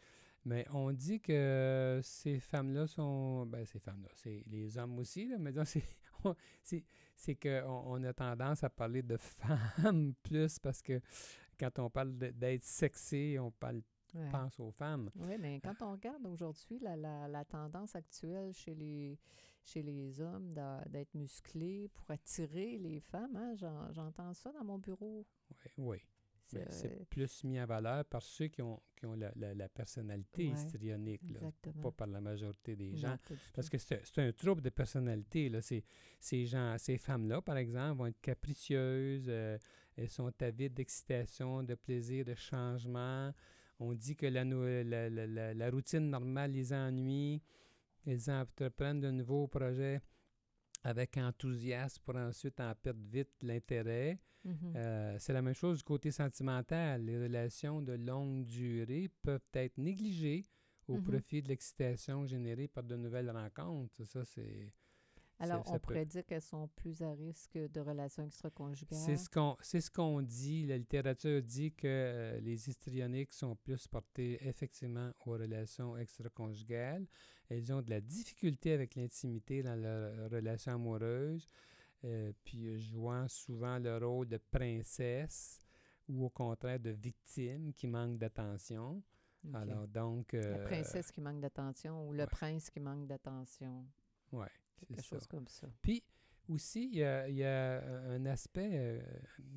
Mais 0.49 0.67
on 0.73 0.93
dit 0.93 1.21
que 1.21 2.01
ces 2.03 2.41
femmes-là 2.41 2.87
sont. 2.87 3.45
Ben, 3.47 3.65
ces 3.67 3.79
femmes-là, 3.79 4.09
c'est 4.15 4.43
les 4.47 4.79
hommes 4.79 4.99
aussi, 4.99 5.27
là, 5.29 5.37
mais 5.39 5.53
disons, 5.53 5.65
c'est, 5.67 5.85
on- 6.25 6.35
c'est, 6.63 6.85
c'est 7.15 7.35
qu'on 7.35 7.83
on 7.87 8.03
a 8.05 8.13
tendance 8.15 8.65
à 8.65 8.71
parler 8.71 9.03
de 9.03 9.17
femmes 9.19 10.15
plus 10.23 10.59
parce 10.59 10.81
que 10.81 11.01
quand 11.61 11.79
on 11.81 11.91
parle 11.91 12.17
d'être 12.17 12.63
sexy, 12.63 13.37
on 13.39 13.51
parle, 13.51 13.83
Ouais. 14.15 14.31
pense 14.31 14.59
aux 14.59 14.71
femmes. 14.71 15.11
Oui, 15.17 15.37
mais 15.39 15.61
quand 15.61 15.83
on 15.83 15.93
regarde 15.93 16.25
aujourd'hui 16.25 16.79
la, 16.79 16.97
la, 16.97 17.29
la 17.29 17.45
tendance 17.45 17.95
actuelle 17.95 18.55
chez 18.55 18.75
les, 18.75 19.19
chez 19.63 19.83
les 19.83 20.19
hommes 20.19 20.55
d'être 20.87 21.13
musclés 21.15 21.89
pour 21.93 22.11
attirer 22.11 22.79
les 22.79 23.01
femmes, 23.01 23.37
hein, 23.37 23.55
j'en- 23.57 23.93
j'entends 23.93 24.33
ça 24.33 24.51
dans 24.53 24.65
mon 24.65 24.79
bureau. 24.79 25.27
Oui, 25.51 25.71
oui. 25.77 25.99
Mais 26.53 26.65
C'est- 26.71 26.89
c'est 26.89 27.05
plus 27.09 27.45
mis 27.45 27.61
en 27.61 27.67
valeur 27.67 28.05
par 28.05 28.23
ceux 28.23 28.49
qui 28.49 28.63
ont, 28.63 28.81
qui 28.97 29.07
ont 29.07 29.15
la, 29.15 29.31
la- 29.37 29.55
la 29.55 29.69
personnalité 29.69 30.49
Ouais, 30.49 30.55
histrionique, 30.55 31.23
là, 31.31 31.41
pas 31.83 31.91
par 31.93 32.07
la 32.07 32.21
majorité 32.21 32.75
des 32.77 32.97
gens. 32.97 33.17
Parce 33.55 33.69
que 33.69 33.79
c'est 33.79 34.19
un 34.19 34.33
trouble 34.33 34.63
de 34.63 34.71
personnalité. 34.71 35.49
Là. 35.49 35.61
Ces, 35.61 35.85
gens, 36.47 36.77
ces 36.79 36.97
femmes-là, 36.99 37.43
par 37.43 37.57
exemple, 37.59 37.99
vont 37.99 38.07
être 38.07 38.21
capricieuses, 38.21 39.27
euh, 39.29 39.59
elles 39.97 40.09
sont 40.11 40.33
avides 40.43 40.75
d'excitation, 40.75 41.63
de 41.63 41.75
plaisir, 41.75 42.25
de 42.25 42.35
changement. 42.35 43.33
On 43.81 43.93
dit 43.95 44.17
que 44.17 44.27
la, 44.27 44.45
nou- 44.45 44.65
la, 44.65 45.09
la- 45.11 45.27
la- 45.27 45.55
la 45.55 45.71
routine 45.71 46.11
normale 46.11 46.53
les 46.53 46.73
ennuie. 46.73 47.41
Elles 48.07 48.31
entreprennent 48.31 49.01
de 49.01 49.11
nouveaux 49.11 49.47
projets 49.49 50.01
avec 50.83 51.17
enthousiasme 51.17 52.03
pour 52.05 52.17
ensuite 52.17 52.61
en 52.61 52.75
perdre 52.75 53.01
vite 53.11 53.31
l'intérêt. 53.43 54.19
Mhm. 54.45 54.73
Euh, 54.77 55.17
c'est 55.19 55.33
la 55.33 55.43
même 55.43 55.55
chose 55.55 55.79
du 55.79 55.85
côté 55.85 56.11
sentimental. 56.11 57.05
Les 57.05 57.19
relations 57.23 57.83
de 57.83 57.93
longue 57.95 58.45
durée 58.47 59.09
peuvent 59.23 59.41
être 59.53 59.77
négligées 59.79 60.47
au 60.87 60.97
Mhm. 60.97 61.03
profit 61.03 61.43
de 61.43 61.49
l'excitation 61.49 62.25
générée 62.27 62.69
par 62.69 62.85
de 62.85 62.97
nouvelles 62.97 63.31
rencontres. 63.31 64.05
Ça, 64.05 64.25
c'est. 64.25 64.73
Alors, 65.41 65.65
ça 65.65 65.71
on 65.71 65.75
peut- 65.75 65.81
pourrait 65.81 66.07
dire 66.07 66.25
qu'elles 66.27 66.43
sont 66.43 66.69
plus 66.69 67.01
à 67.03 67.13
risque 67.13 67.57
de 67.57 67.81
relations 67.81 68.25
extra-conjugales. 68.25 68.99
C'est 68.99 69.17
ce 69.17 69.29
qu'on 69.29 69.57
ce 69.63 69.91
qu'on 69.91 70.21
dit. 70.23 70.67
La 70.67 70.77
littérature 70.77 71.43
dit 71.43 71.73
que 71.73 71.87
euh, 71.87 72.41
les 72.41 72.69
histrioniques 72.69 73.33
sont 73.33 73.55
plus 73.57 73.87
portés 73.87 74.39
effectivement 74.47 75.13
aux 75.27 75.33
relations 75.33 75.97
extra-conjugales. 75.97 77.07
Elles 77.49 77.73
ont 77.73 77.83
de 77.83 77.91
la 77.91 78.01
difficulté 78.01 78.73
avec 78.73 78.95
l'intimité 78.95 79.63
dans 79.63 79.77
leurs 79.77 80.31
relations 80.31 80.73
amoureuses, 80.73 81.49
euh, 82.05 82.33
puis 82.45 82.67
euh, 82.69 82.79
jouant 82.79 83.27
souvent 83.29 83.79
le 83.79 83.97
rôle 83.99 84.29
de 84.29 84.39
princesse 84.39 85.61
ou 86.09 86.25
au 86.25 86.31
contraire 86.31 86.81
de 86.81 86.91
victime 86.91 87.73
qui 87.73 87.87
manque 87.87 88.19
d'attention. 88.19 89.03
Alors 89.55 89.87
donc... 89.87 90.33
la 90.33 90.41
euh, 90.41 90.65
princesse 90.65 91.11
qui 91.13 91.21
manque 91.21 91.41
d'attention 91.41 92.09
ou 92.09 92.13
le 92.13 92.21
ouais. 92.21 92.27
prince 92.27 92.71
qui 92.71 92.81
manque 92.81 93.07
d'attention. 93.07 93.87
ouais, 94.33 94.51
Quelque 94.87 95.03
ça. 95.03 95.09
chose 95.09 95.27
comme 95.27 95.49
ça. 95.49 95.69
Puis 95.83 96.03
aussi, 96.49 96.85
il 96.87 96.97
y 96.97 97.03
a, 97.05 97.29
il 97.29 97.37
y 97.37 97.45
a 97.45 97.83
un 98.11 98.25
aspect 98.27 98.71
euh, 98.73 99.01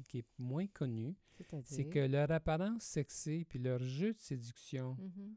qui 0.07 0.19
est 0.19 0.27
moins 0.37 0.67
connu, 0.67 1.15
c'est 1.63 1.85
que 1.85 1.99
leur 1.99 2.29
apparence 2.31 2.83
sexy 2.83 3.45
puis 3.47 3.59
leur 3.59 3.79
jeu 3.79 4.13
de 4.13 4.19
séduction 4.19 4.95
Mhm. 4.99 5.35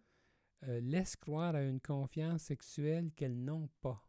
euh, 0.64 0.80
laisse 0.80 1.14
croire 1.16 1.54
à 1.54 1.62
une 1.62 1.80
confiance 1.80 2.42
sexuelle 2.42 3.12
qu'elles 3.12 3.38
n'ont 3.38 3.68
pas. 3.80 4.02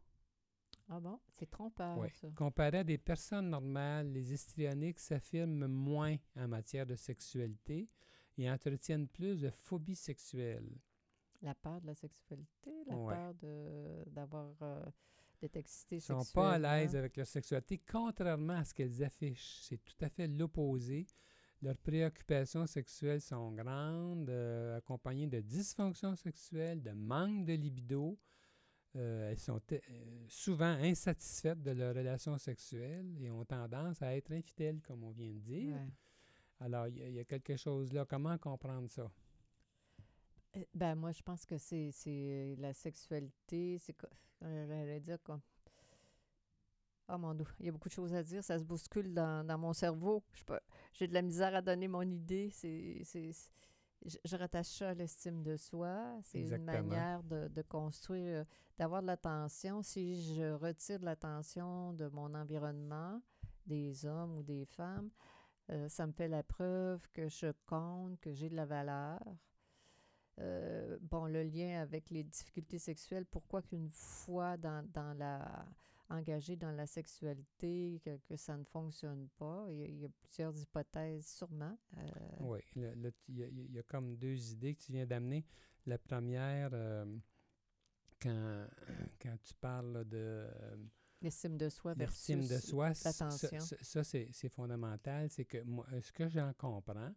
Ah 0.88 1.00
bon? 1.00 1.18
C'est 1.30 1.50
trompeur, 1.50 1.98
Ouais. 1.98 2.10
ça. 2.14 2.28
Comparé 2.36 2.78
à 2.78 2.84
des 2.84 2.98
personnes 2.98 3.50
normales, 3.50 4.12
les 4.12 4.32
histrioniques 4.32 5.00
s'affirment 5.00 5.66
moins 5.66 6.16
en 6.36 6.48
matière 6.48 6.86
de 6.86 6.94
sexualité 6.94 7.88
et 8.38 8.50
entretiennent 8.50 9.08
plus 9.08 9.40
de 9.40 9.50
phobie 9.50 9.96
sexuelle. 9.96 10.78
La 11.42 11.54
peur 11.54 11.80
de 11.80 11.86
la 11.88 11.94
sexualité, 11.94 12.70
la 12.86 12.96
Ouais. 12.96 13.14
peur 13.14 13.34
d'avoir 14.06 14.54
euh, 14.62 14.84
d'être 15.40 15.56
excité 15.56 15.96
Ils 15.96 16.12
ne 16.14 16.22
sont 16.24 16.32
pas 16.34 16.52
à 16.52 16.58
l'aise 16.58 16.94
avec 16.96 17.16
leur 17.16 17.26
sexualité, 17.26 17.78
contrairement 17.90 18.54
à 18.58 18.64
ce 18.64 18.74
qu'elles 18.74 19.02
affichent. 19.04 19.58
C'est 19.62 19.82
tout 19.84 19.94
à 20.00 20.08
fait 20.08 20.26
l'opposé. 20.28 21.06
Leurs 21.62 21.78
préoccupations 21.78 22.66
sexuelles 22.66 23.20
sont 23.22 23.50
grandes, 23.52 24.28
euh, 24.28 24.76
accompagnées 24.76 25.26
de 25.26 25.40
dysfonctions 25.40 26.14
sexuelles, 26.14 26.82
de 26.82 26.90
manque 26.92 27.44
de 27.46 27.54
libido. 27.54 28.18
Euh, 28.94 29.30
elles 29.30 29.38
sont 29.38 29.60
euh, 29.72 29.78
souvent 30.28 30.74
insatisfaites 30.80 31.62
de 31.62 31.70
leur 31.72 31.94
relation 31.94 32.36
sexuelle 32.38 33.06
et 33.20 33.30
ont 33.30 33.44
tendance 33.44 34.00
à 34.02 34.14
être 34.16 34.32
infidèles, 34.32 34.80
comme 34.82 35.02
on 35.04 35.10
vient 35.10 35.32
de 35.32 35.38
dire. 35.40 35.74
Ouais. 35.76 35.88
Alors, 36.60 36.88
il 36.88 36.96
y, 36.98 37.02
a- 37.02 37.08
il 37.08 37.14
y 37.14 37.20
a 37.20 37.24
quelque 37.24 37.56
chose 37.56 37.92
là. 37.92 38.04
Comment 38.06 38.38
comprendre 38.38 38.88
ça? 38.90 39.10
Euh, 40.56 40.64
Ben, 40.74 40.94
moi, 40.94 41.12
je 41.12 41.22
pense 41.22 41.44
que 41.46 41.58
c'est 41.58 41.90
c'est 41.92 42.56
la 42.58 42.72
sexualité, 42.72 43.78
c'est 43.78 43.94
quoi? 43.94 44.10
J'allais 44.40 45.00
dire 45.00 45.22
quoi? 45.22 45.40
Oh 47.08 47.18
mon 47.18 47.34
Dieu, 47.34 47.46
il 47.60 47.66
y 47.66 47.68
a 47.68 47.72
beaucoup 47.72 47.88
de 47.88 47.94
choses 47.94 48.14
à 48.14 48.22
dire, 48.22 48.42
ça 48.42 48.58
se 48.58 48.64
bouscule 48.64 49.14
dans, 49.14 49.46
dans 49.46 49.58
mon 49.58 49.72
cerveau. 49.72 50.24
Je 50.34 50.44
pas, 50.44 50.60
J'ai 50.92 51.06
de 51.06 51.14
la 51.14 51.22
misère 51.22 51.54
à 51.54 51.62
donner 51.62 51.86
mon 51.86 52.02
idée. 52.02 52.50
C'est, 52.52 53.00
c'est, 53.04 53.32
c'est- 53.32 53.50
je, 54.04 54.18
je 54.24 54.36
rattache 54.36 54.66
ça 54.68 54.90
à 54.90 54.94
l'estime 54.94 55.42
de 55.42 55.56
soi. 55.56 56.18
C'est 56.22 56.42
une 56.50 56.64
manière 56.64 57.22
de, 57.22 57.48
de 57.48 57.62
construire, 57.62 58.44
d'avoir 58.78 59.02
de 59.02 59.06
l'attention. 59.06 59.82
Si 59.82 60.34
je 60.34 60.52
retire 60.54 60.98
de 61.00 61.04
l'attention 61.04 61.92
de 61.94 62.08
mon 62.08 62.34
environnement, 62.34 63.20
des 63.66 64.04
hommes 64.04 64.36
ou 64.38 64.42
des 64.42 64.64
femmes, 64.66 65.10
euh, 65.70 65.88
ça 65.88 66.06
me 66.06 66.12
fait 66.12 66.28
la 66.28 66.42
preuve 66.42 67.06
que 67.12 67.28
je 67.28 67.52
compte, 67.66 68.20
que 68.20 68.32
j'ai 68.32 68.48
de 68.50 68.56
la 68.56 68.66
valeur. 68.66 69.20
Euh, 70.38 70.98
bon, 71.00 71.26
le 71.26 71.42
lien 71.42 71.80
avec 71.80 72.10
les 72.10 72.22
difficultés 72.24 72.78
sexuelles, 72.78 73.24
pourquoi 73.24 73.62
qu'une 73.62 73.88
fois 73.90 74.56
dans, 74.56 74.86
dans 74.92 75.14
la 75.14 75.66
engagé 76.08 76.54
dans 76.54 76.70
la 76.70 76.86
sexualité, 76.86 78.00
que, 78.04 78.16
que 78.28 78.36
ça 78.36 78.56
ne 78.56 78.62
fonctionne 78.64 79.28
pas? 79.38 79.66
Il 79.70 79.78
y 79.78 79.82
a, 79.82 79.86
il 79.86 79.98
y 80.02 80.04
a 80.04 80.08
plusieurs 80.20 80.56
hypothèses, 80.56 81.26
sûrement. 81.26 81.76
Euh, 81.96 82.02
Oui, 82.40 82.60
le- 82.76 82.94
le- 82.94 83.12
il 83.28 83.38
y, 83.38 83.42
a- 83.42 83.48
il 83.48 83.72
y 83.72 83.78
a 83.78 83.82
comme 83.82 84.14
deux 84.16 84.52
idées 84.52 84.74
que 84.76 84.82
tu 84.82 84.92
viens 84.92 85.06
d'amener. 85.06 85.44
La 85.86 85.98
première, 85.98 86.70
euh, 86.74 87.04
quand, 88.20 88.66
quand 89.20 89.36
tu 89.42 89.54
parles 89.54 90.04
de 90.04 90.46
L'estime 91.22 91.56
de 91.56 91.68
soi 91.70 91.94
versus 91.94 92.28
l'estime 92.28 92.56
de 92.56 92.60
soi, 92.60 92.94
c- 92.94 93.10
ça, 93.10 93.24
l'attention. 93.24 93.60
ça- 93.60 93.76
ça, 93.82 94.04
c'est 94.04 94.48
fondamental. 94.50 95.28
C'est 95.30 95.44
que 95.46 95.62
moi, 95.62 95.86
ce 96.00 96.12
que 96.12 96.28
j'en 96.28 96.52
comprends, 96.52 97.12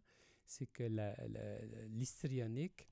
c'est 0.46 0.66
que 0.66 0.84
la- 0.84 1.14
la- 1.28 1.60
l'histrionique 1.88 2.88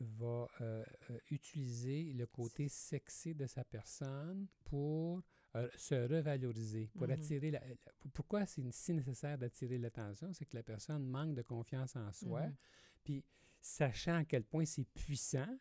va 0.00 0.48
euh, 0.60 0.84
euh, 1.10 1.18
utiliser 1.30 2.12
le 2.12 2.26
côté 2.26 2.68
sexy 2.68 3.34
de 3.34 3.46
sa 3.46 3.64
personne 3.64 4.46
pour 4.64 5.22
euh, 5.56 5.68
se 5.76 5.94
revaloriser, 5.94 6.88
pour 6.96 7.06
Mhm. 7.08 7.12
attirer 7.12 7.50
la, 7.50 7.60
la- 7.60 7.74
Pourquoi 8.14 8.46
c'est 8.46 8.70
si 8.72 8.94
nécessaire 8.94 9.36
d'attirer 9.36 9.78
l'attention? 9.78 10.32
C'est 10.32 10.44
que 10.46 10.56
la 10.56 10.62
personne 10.62 11.04
manque 11.04 11.34
de 11.34 11.42
confiance 11.42 11.96
en 11.96 12.12
soi, 12.12 12.46
Mhm. 12.46 12.54
puis 13.02 13.24
sachant 13.62 14.18
à 14.18 14.24
quel 14.24 14.44
point 14.44 14.64
c'est 14.64 14.84
puissant, 14.84 15.58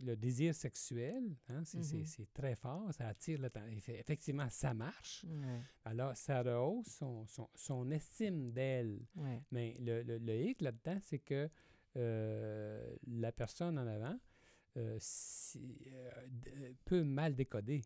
le 0.00 0.16
désir 0.16 0.54
sexuel, 0.54 1.36
hein, 1.48 1.62
c'est 1.64 1.78
Mhm. 1.78 2.04
c'est 2.04 2.32
très 2.32 2.56
fort, 2.56 2.92
ça 2.94 3.06
attire 3.08 3.38
l'attention. 3.40 3.76
Effe- 3.76 4.00
Effectivement, 4.00 4.48
ça 4.50 4.72
marche. 4.74 5.24
Alors, 5.84 6.16
ça 6.16 6.42
rehausse 6.42 6.88
son, 6.88 7.24
son, 7.26 7.48
son 7.54 7.90
estime 7.92 8.50
d'elle. 8.52 9.06
Mais 9.52 9.76
le, 9.80 10.02
le, 10.02 10.18
le 10.18 10.34
hic 10.40 10.60
là-dedans, 10.62 10.98
c'est 11.02 11.20
que 11.20 11.48
la 11.96 13.32
personne 13.32 13.78
en 13.78 13.86
avant 13.86 14.18
euh, 14.76 14.96
si- 15.00 15.78
euh, 15.92 16.10
euh, 16.48 16.72
peut 16.84 17.02
mal 17.02 17.34
décoder. 17.34 17.82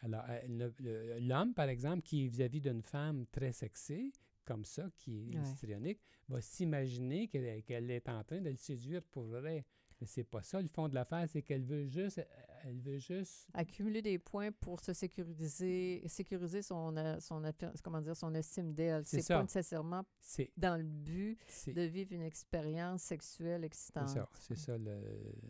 Alors, 0.00 0.24
euh, 0.28 1.18
l'homme, 1.20 1.52
par 1.52 1.68
exemple, 1.68 2.02
qui 2.02 2.24
est 2.24 2.28
vis-à-vis 2.28 2.60
d'une 2.62 2.82
femme 2.82 3.26
très 3.26 3.52
sexée, 3.52 4.12
comme 4.46 4.64
ça, 4.64 4.88
qui 4.96 5.32
est 5.34 5.34
Ouais. 5.34 5.42
histrionique, 5.42 6.00
va 6.28 6.40
s'imaginer 6.40 7.28
qu'elle 7.28 7.62
qu'elle 7.64 7.90
est 7.90 8.08
en 8.08 8.24
train 8.24 8.40
de 8.40 8.48
le 8.50 8.56
séduire 8.56 9.02
pour 9.04 9.24
vrai. 9.24 9.66
Mais 10.00 10.06
c'est 10.06 10.24
pas 10.24 10.42
ça. 10.42 10.62
Le 10.62 10.68
fond 10.68 10.88
de 10.88 10.94
l'affaire, 10.94 11.28
c'est 11.28 11.42
qu'elle 11.42 11.62
veut 11.64 11.86
juste, 11.86 12.26
elle 12.64 12.80
veut 12.80 12.96
juste 12.98 13.46
Accumuler 13.52 14.00
des 14.00 14.18
points 14.18 14.50
pour 14.50 14.80
se 14.80 14.94
sécuriser, 14.94 16.02
sécuriser 16.08 16.62
son, 16.62 16.96
euh, 16.96 17.20
son, 17.20 17.42
comment 17.84 18.00
dire, 18.00 18.16
son 18.16 18.34
estime 18.34 18.72
d'elle. 18.72 19.04
C'est 19.04 19.20
C'est 19.20 19.34
pas 19.34 19.42
nécessairement 19.42 20.04
c'est 20.18 20.50
dans 20.56 20.76
le 20.78 20.84
but 20.84 21.38
c'est- 21.48 21.72
de 21.74 21.82
vivre 21.82 22.12
une 22.14 22.22
expérience 22.22 23.02
sexuelle 23.02 23.60
c'est 23.60 23.66
excitante. 23.66 24.08
ça, 24.08 24.28
c'est 24.38 24.56
ça 24.56 24.78
le- 24.78 25.02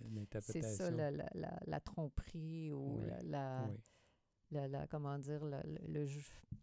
C'est 0.02 0.14
l'interprétation. 0.14 0.76
ça 0.87 0.90
la, 0.90 1.11
la, 1.12 1.28
la, 1.35 1.61
la 1.66 1.80
tromperie 1.80 2.73
ou 2.73 2.99
Oui, 2.99 3.07
la, 3.07 3.23
la, 3.23 3.69
Oui. 3.69 3.76
la- 4.50 4.69
la- 4.69 4.87
comment 4.88 5.16
dire, 5.19 5.45
le, 5.45 5.59
le, 5.87 6.07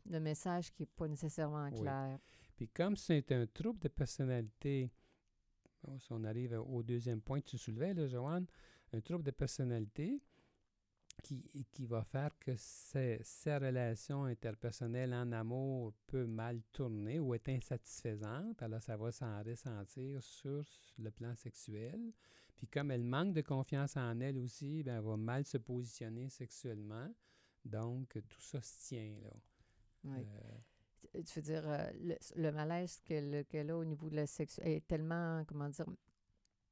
le 0.09 0.19
message 0.19 0.73
qui 0.73 0.81
n'est 0.83 0.87
pas 0.93 1.07
nécessairement 1.07 1.69
Oui. 1.71 1.79
clair. 1.79 2.19
Puis 2.57 2.67
comme 2.67 2.97
c'est 2.97 3.31
un 3.31 3.45
trouble 3.47 3.79
de 3.79 3.87
personnalité, 3.87 4.91
si 5.99 6.11
on 6.11 6.23
arrive 6.23 6.53
au 6.53 6.83
deuxième 6.83 7.21
point 7.21 7.41
que 7.41 7.47
tu 7.47 7.57
soulevais, 7.57 7.93
là, 7.93 8.07
Joanne, 8.07 8.47
un 8.93 9.01
trouble 9.01 9.23
de 9.23 9.31
personnalité 9.31 10.21
qui, 11.23 11.65
qui 11.71 11.85
va 11.85 12.03
faire 12.03 12.37
que 12.39 12.55
ces, 12.55 13.19
ces 13.23 13.57
relations 13.57 14.25
interpersonnelles 14.25 15.13
en 15.13 15.31
amour 15.31 15.93
peut 16.05 16.25
mal 16.25 16.61
tourner 16.71 17.19
ou 17.19 17.33
être 17.33 17.49
insatisfaisante. 17.49 18.61
Alors, 18.61 18.81
ça 18.81 18.97
va 18.97 19.11
s'en 19.11 19.43
ressentir 19.43 20.21
sur 20.21 20.65
le 20.97 21.11
plan 21.11 21.35
sexuel. 21.35 22.13
Puis 22.57 22.67
comme 22.67 22.91
elle 22.91 23.03
manque 23.03 23.33
de 23.33 23.41
confiance 23.41 23.97
en 23.97 24.19
elle 24.19 24.37
aussi, 24.37 24.83
ben, 24.83 24.97
elle 24.97 25.03
va 25.03 25.17
mal 25.17 25.45
se 25.45 25.57
positionner 25.57 26.29
sexuellement. 26.29 27.13
Donc, 27.65 28.17
tout 28.29 28.41
ça 28.41 28.61
se 28.61 28.87
tient, 28.87 29.15
là. 29.23 29.33
Oui. 30.05 30.19
Euh, 30.19 30.57
Tu- 31.23 31.39
veux 31.39 31.41
dire, 31.41 31.63
euh, 31.67 31.89
le, 32.01 32.15
le 32.35 32.51
malaise 32.51 32.99
qu'elle 33.03 33.69
a 33.71 33.77
au 33.77 33.85
niveau 33.85 34.09
de 34.09 34.15
la 34.15 34.27
sexualité 34.27 34.75
est 34.77 34.87
tellement, 34.87 35.43
comment 35.45 35.69
dire, 35.69 35.85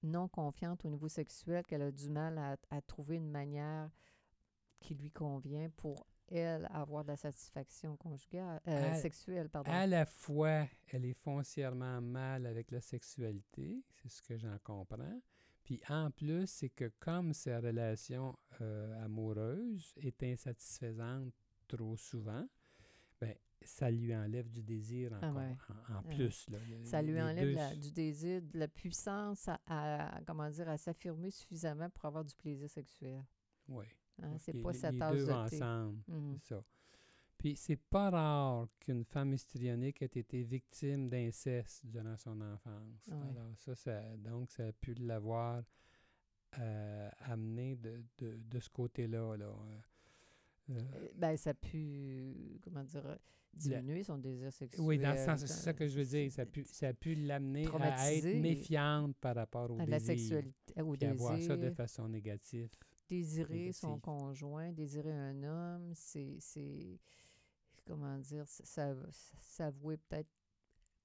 non 0.04 0.28
confiante 0.28 0.86
au 0.86 0.90
niveau 0.90 1.08
sexuel 1.08 1.64
qu'elle 1.66 1.82
a 1.82 1.92
du 1.92 2.10
mal 2.10 2.38
à, 2.38 2.58
à 2.70 2.82
trouver 2.82 3.16
une 3.18 3.30
manière 3.30 3.90
qui 4.80 4.94
lui 4.96 5.10
convient 5.12 5.70
pour 5.78 6.06
elle 6.28 6.68
avoir 6.72 7.04
de 7.04 7.10
la 7.10 7.18
satisfaction 7.18 7.96
conjugale, 7.98 8.60
euh, 8.68 8.92
À- 8.92 8.96
sexuelle, 8.96 9.50
pardon. 9.50 9.72
À 9.72 9.86
la 9.88 10.06
fois, 10.06 10.68
elle 10.92 11.06
est 11.06 11.14
foncièrement 11.14 12.02
mal 12.02 12.46
avec 12.46 12.72
la 12.72 12.82
sexualité, 12.82 13.84
c'est 14.02 14.10
ce 14.10 14.22
que 14.22 14.38
j'en 14.38 14.58
comprends. 14.64 15.22
Puis 15.64 15.82
en 15.90 16.12
plus, 16.12 16.48
c'est 16.48 16.70
que 16.70 16.92
comme 17.00 17.34
sa 17.34 17.60
relation 17.60 18.38
euh, 18.62 19.04
amoureuse 19.06 19.94
est 19.98 20.22
insatisfaisante 20.24 21.34
trop 21.68 21.96
souvent, 21.98 22.46
ben, 23.20 23.34
ça 23.62 23.90
lui 23.90 24.16
enlève 24.16 24.50
du 24.50 24.62
désir 24.62 25.18
Ah 25.22 25.32
ouais. 25.34 25.56
en, 25.90 25.96
en 25.98 26.04
plus. 26.04 26.48
là. 26.50 26.58
Ça 26.84 27.02
lui 27.02 27.20
enlève 27.22 27.48
deux 27.50 27.54
la- 27.56 27.72
s- 27.74 27.80
du 27.80 27.92
désir, 27.92 28.42
de 28.42 28.58
la 28.60 28.68
puissance 28.68 29.48
à, 29.48 29.60
à- 29.68 30.22
comment 30.26 30.50
dire, 30.50 30.70
à 30.70 30.78
s'affirmer 30.78 31.32
suffisamment 31.32 31.90
pour 31.90 32.06
avoir 32.06 32.24
du 32.24 32.36
plaisir 32.36 32.70
sexuel. 32.70 33.24
Oui. 33.68 33.86
Hein, 34.22 34.38
C'est 34.38 34.54
pas 34.62 34.72
les- 34.72 34.78
sa 34.78 34.92
les 34.92 35.00
deux 35.00 35.22
de 35.22 35.26
thé. 35.26 35.34
ensemble. 35.34 36.00
Mhm. 36.08 36.38
C'est 36.40 36.56
ça. 36.56 36.64
Puis 37.38 37.56
c'est 37.58 37.76
pas 37.76 38.10
rare 38.10 38.68
qu'une 38.80 39.04
femme 39.04 39.34
histrionique 39.34 40.02
ait 40.02 40.06
été 40.06 40.42
victime 40.44 41.10
d'inceste 41.10 41.86
durant 41.86 42.16
son 42.18 42.40
enfance. 42.42 43.08
Ouais. 43.08 43.30
Alors 43.30 43.52
ça, 43.58 43.76
ça, 43.76 44.02
donc 44.18 44.50
ça 44.52 44.68
a 44.68 44.72
pu 44.72 44.94
l'avoir 44.96 45.64
euh, 46.60 47.10
amené 47.20 47.76
de, 47.76 48.04
de, 48.20 48.38
de 48.38 48.60
ce 48.60 48.70
côté-là. 48.70 49.36
Là. 49.36 49.54
Euh, 50.70 50.74
euh, 50.74 50.82
Euh, 50.96 51.10
Ben, 51.16 51.38
ça 51.38 51.52
a 51.52 51.54
pu, 51.54 52.60
comment 52.64 52.84
dire, 52.84 53.06
euh, 53.06 53.16
diminuer 53.54 54.04
son 54.04 54.18
désir 54.18 54.52
sexuel. 54.52 54.86
oui, 54.86 54.98
dans 54.98 55.12
le 55.12 55.18
sens, 55.18 55.40
c'est 55.42 55.48
ça 55.48 55.74
que 55.74 55.88
je 55.88 55.98
veux 56.00 56.06
dire. 56.06 56.32
Ça 56.32 56.42
a 56.42 56.46
pu, 56.46 56.64
ça 56.66 56.88
a 56.90 56.94
pu 56.94 57.16
l'amener 57.16 57.68
à 57.82 58.14
être 58.14 58.42
méfiante 58.42 59.16
par 59.18 59.36
rapport 59.36 59.72
au 59.72 59.80
à 59.80 59.86
la 59.86 60.00
désir. 60.00 60.16
sexualité, 60.18 60.82
au 60.82 60.96
voir 61.16 61.40
ça 61.42 61.56
de 61.56 61.62
désir, 61.62 61.76
façon 61.76 62.10
négative. 62.10 62.70
désirer 63.08 63.72
son 63.72 64.00
conjoint, 64.00 64.72
désirer 64.72 65.12
un 65.14 65.44
homme, 65.44 65.92
c'est, 65.94 66.38
c'est 66.40 67.00
comment 67.86 68.18
dire, 68.18 68.46
s'avouer 68.48 69.98
peut-être 69.98 70.30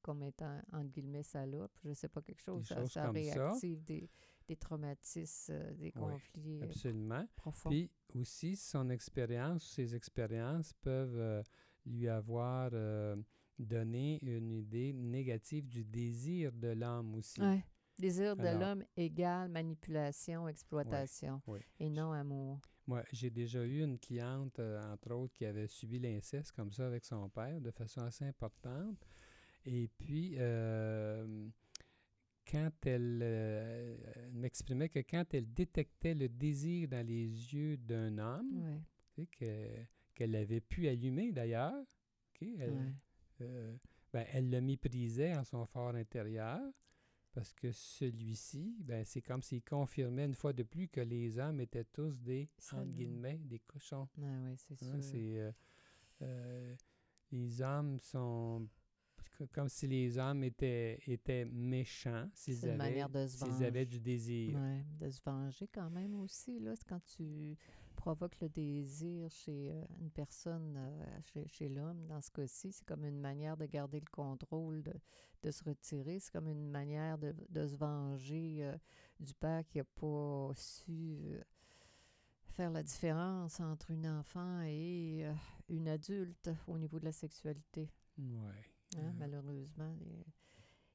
comme 0.03 0.23
étant, 0.23 0.59
entre 0.73 0.89
guillemets, 0.91 1.23
salope, 1.23 1.77
je 1.85 1.93
sais 1.93 2.09
pas, 2.09 2.23
quelque 2.23 2.41
chose, 2.41 2.65
ça, 2.89 3.11
réactive 3.11 3.85
des, 3.85 4.09
des 4.49 4.57
traumatismes, 4.57 5.53
euh, 5.53 5.75
des 5.75 5.85
Oui, 5.85 5.93
conflits 5.93 6.61
euh, 6.63 6.65
Absolument. 6.65 7.27
profonds. 7.37 7.69
Puis 7.69 7.91
aussi, 8.17 8.57
son 8.57 8.91
expérience, 8.91 9.65
ses 9.65 9.95
expériences 9.95 10.73
peuvent 10.83 11.19
euh, 11.19 11.43
lui 11.87 12.09
avoir 12.09 12.71
euh, 12.73 13.17
donné 13.59 14.19
une 14.23 14.51
idée 14.51 14.93
négative 14.93 15.69
du 15.69 15.85
désir 15.85 16.53
de 16.53 16.69
l'homme 16.69 17.15
aussi. 17.15 17.41
Ouais. 17.41 17.65
Désir 17.99 18.35
de 18.35 18.49
l'homme 18.59 18.83
égale 18.97 19.51
manipulation, 19.51 20.49
exploitation, 20.49 21.43
et 21.79 21.91
non 21.91 22.13
amour. 22.13 22.59
Moi, 22.87 23.05
j'ai 23.13 23.31
déjà 23.31 23.63
eu 23.63 23.83
une 23.85 23.99
cliente, 23.99 24.59
euh, 24.59 24.93
entre 24.93 25.13
autres, 25.13 25.35
qui 25.35 25.45
avait 25.45 25.67
subi 25.67 25.99
l'inceste 25.99 26.53
comme 26.53 26.73
ça 26.73 26.87
avec 26.87 27.05
son 27.05 27.29
père 27.29 27.61
de 27.61 27.71
façon 27.71 28.01
assez 28.01 28.25
importante. 28.25 29.07
Et 29.67 29.89
puis, 29.99 30.37
euh, 30.39 31.47
quand 32.49 32.71
elle, 32.87 33.21
euh, 33.23 33.97
elle 34.17 34.33
m'exprimait 34.33 34.89
que 34.89 35.01
quand 35.01 35.25
elle 35.35 35.53
détectait 35.53 36.15
le 36.15 36.29
désir 36.29 36.89
dans 36.89 37.07
les 37.07 37.27
yeux 37.55 37.77
d'un 37.77 38.19
homme, 38.19 38.63
Ouais. 38.63 38.81
tu 39.15 39.23
sais, 39.23 39.27
que- 39.27 39.85
qu'elle 40.15 40.35
avait 40.37 40.61
pu 40.61 40.89
allumer 40.89 41.33
d'ailleurs, 41.33 41.85
elle, 42.41 42.73
ouais. 42.73 42.95
euh, 43.43 43.77
ben, 44.13 44.27
elle 44.33 44.51
le 44.51 44.61
méprisait 44.61 45.37
en 45.37 45.45
son 45.45 45.67
fort 45.67 45.95
intérieur 45.95 46.61
parce 47.33 47.53
que 47.55 47.71
celui-ci, 47.71 48.77
ben, 48.81 49.05
c'est 49.05 49.21
comme 49.23 49.43
s'il 49.43 49.63
confirmait 49.63 50.25
une 50.25 50.35
fois 50.35 50.53
de 50.53 50.65
plus 50.65 50.89
que 50.89 51.01
les 51.01 51.39
hommes 51.39 51.61
étaient 51.61 51.85
tous 51.85 52.19
des, 52.21 52.49
entre 52.73 52.85
guillemets, 52.87 53.39
des 53.45 53.61
cochons. 53.61 54.09
Ah 54.19 54.43
ouais, 54.43 54.55
c'est 54.57 54.83
hein. 54.83 55.01
c'est, 55.01 55.39
euh, 55.39 55.53
euh, 56.23 56.75
les 57.31 57.63
hommes 57.63 58.01
sont 58.01 58.67
comme 59.53 59.69
si 59.69 59.87
les 59.87 60.19
hommes 60.19 60.45
étaient, 60.45 60.99
étaient 61.07 61.45
méchants 61.45 62.29
s'ils 62.35 62.65
avaient, 62.67 62.77
manière 62.77 63.09
de 63.09 63.27
se 63.27 63.39
s'ils 63.39 63.65
avaient 63.65 63.87
du 63.87 64.01
désir. 64.01 64.59
Ouais, 64.59 64.85
de 64.99 65.11
se 65.11 65.21
venger 65.25 65.69
quand 65.69 65.91
même 65.91 66.15
aussi. 66.21 66.59
Là, 66.61 66.75
c'est 66.77 66.87
quand 66.87 67.05
tu 67.17 67.57
provoques 67.97 68.41
le 68.41 68.49
désir 68.49 69.31
chez 69.31 69.73
euh, 69.73 69.85
une 70.01 70.11
personne, 70.11 70.75
euh, 70.77 71.21
chez, 71.23 71.47
chez 71.49 71.69
l'homme, 71.69 72.07
dans 72.07 72.21
ce 72.23 72.31
cas-ci, 72.31 72.73
c'est 72.73 72.85
comme 72.87 73.05
une 73.05 73.21
manière 73.21 73.57
de 73.57 73.67
garder 73.67 74.01
le 74.01 74.11
contrôle, 74.11 74.83
de, 74.83 74.95
de 75.43 75.51
se 75.51 75.63
retirer. 75.65 76.19
C'est 76.19 76.33
comme 76.33 76.49
une 76.49 76.71
manière 76.71 77.19
de, 77.19 77.35
de 77.51 77.67
se 77.67 77.77
venger 77.77 78.65
euh, 78.65 78.77
du 79.19 79.35
père 79.35 79.67
qui 79.69 79.79
n'a 79.79 79.85
pas 79.85 80.51
su 80.55 81.19
euh, 81.27 81.43
faire 82.53 82.71
la 82.71 82.83
différence 82.83 83.61
entre 83.61 83.91
une 83.91 84.07
enfant 84.07 84.61
et 84.63 85.27
euh, 85.27 85.35
une 85.69 85.89
adulte 85.89 86.51
au 86.67 86.79
niveau 86.79 86.99
de 86.99 87.05
la 87.05 87.13
sexualité. 87.13 87.91
Ouais. 88.19 88.70
Hein, 88.97 88.99
Euh, 89.09 89.13
malheureusement. 89.19 89.97
Il- 90.01 90.25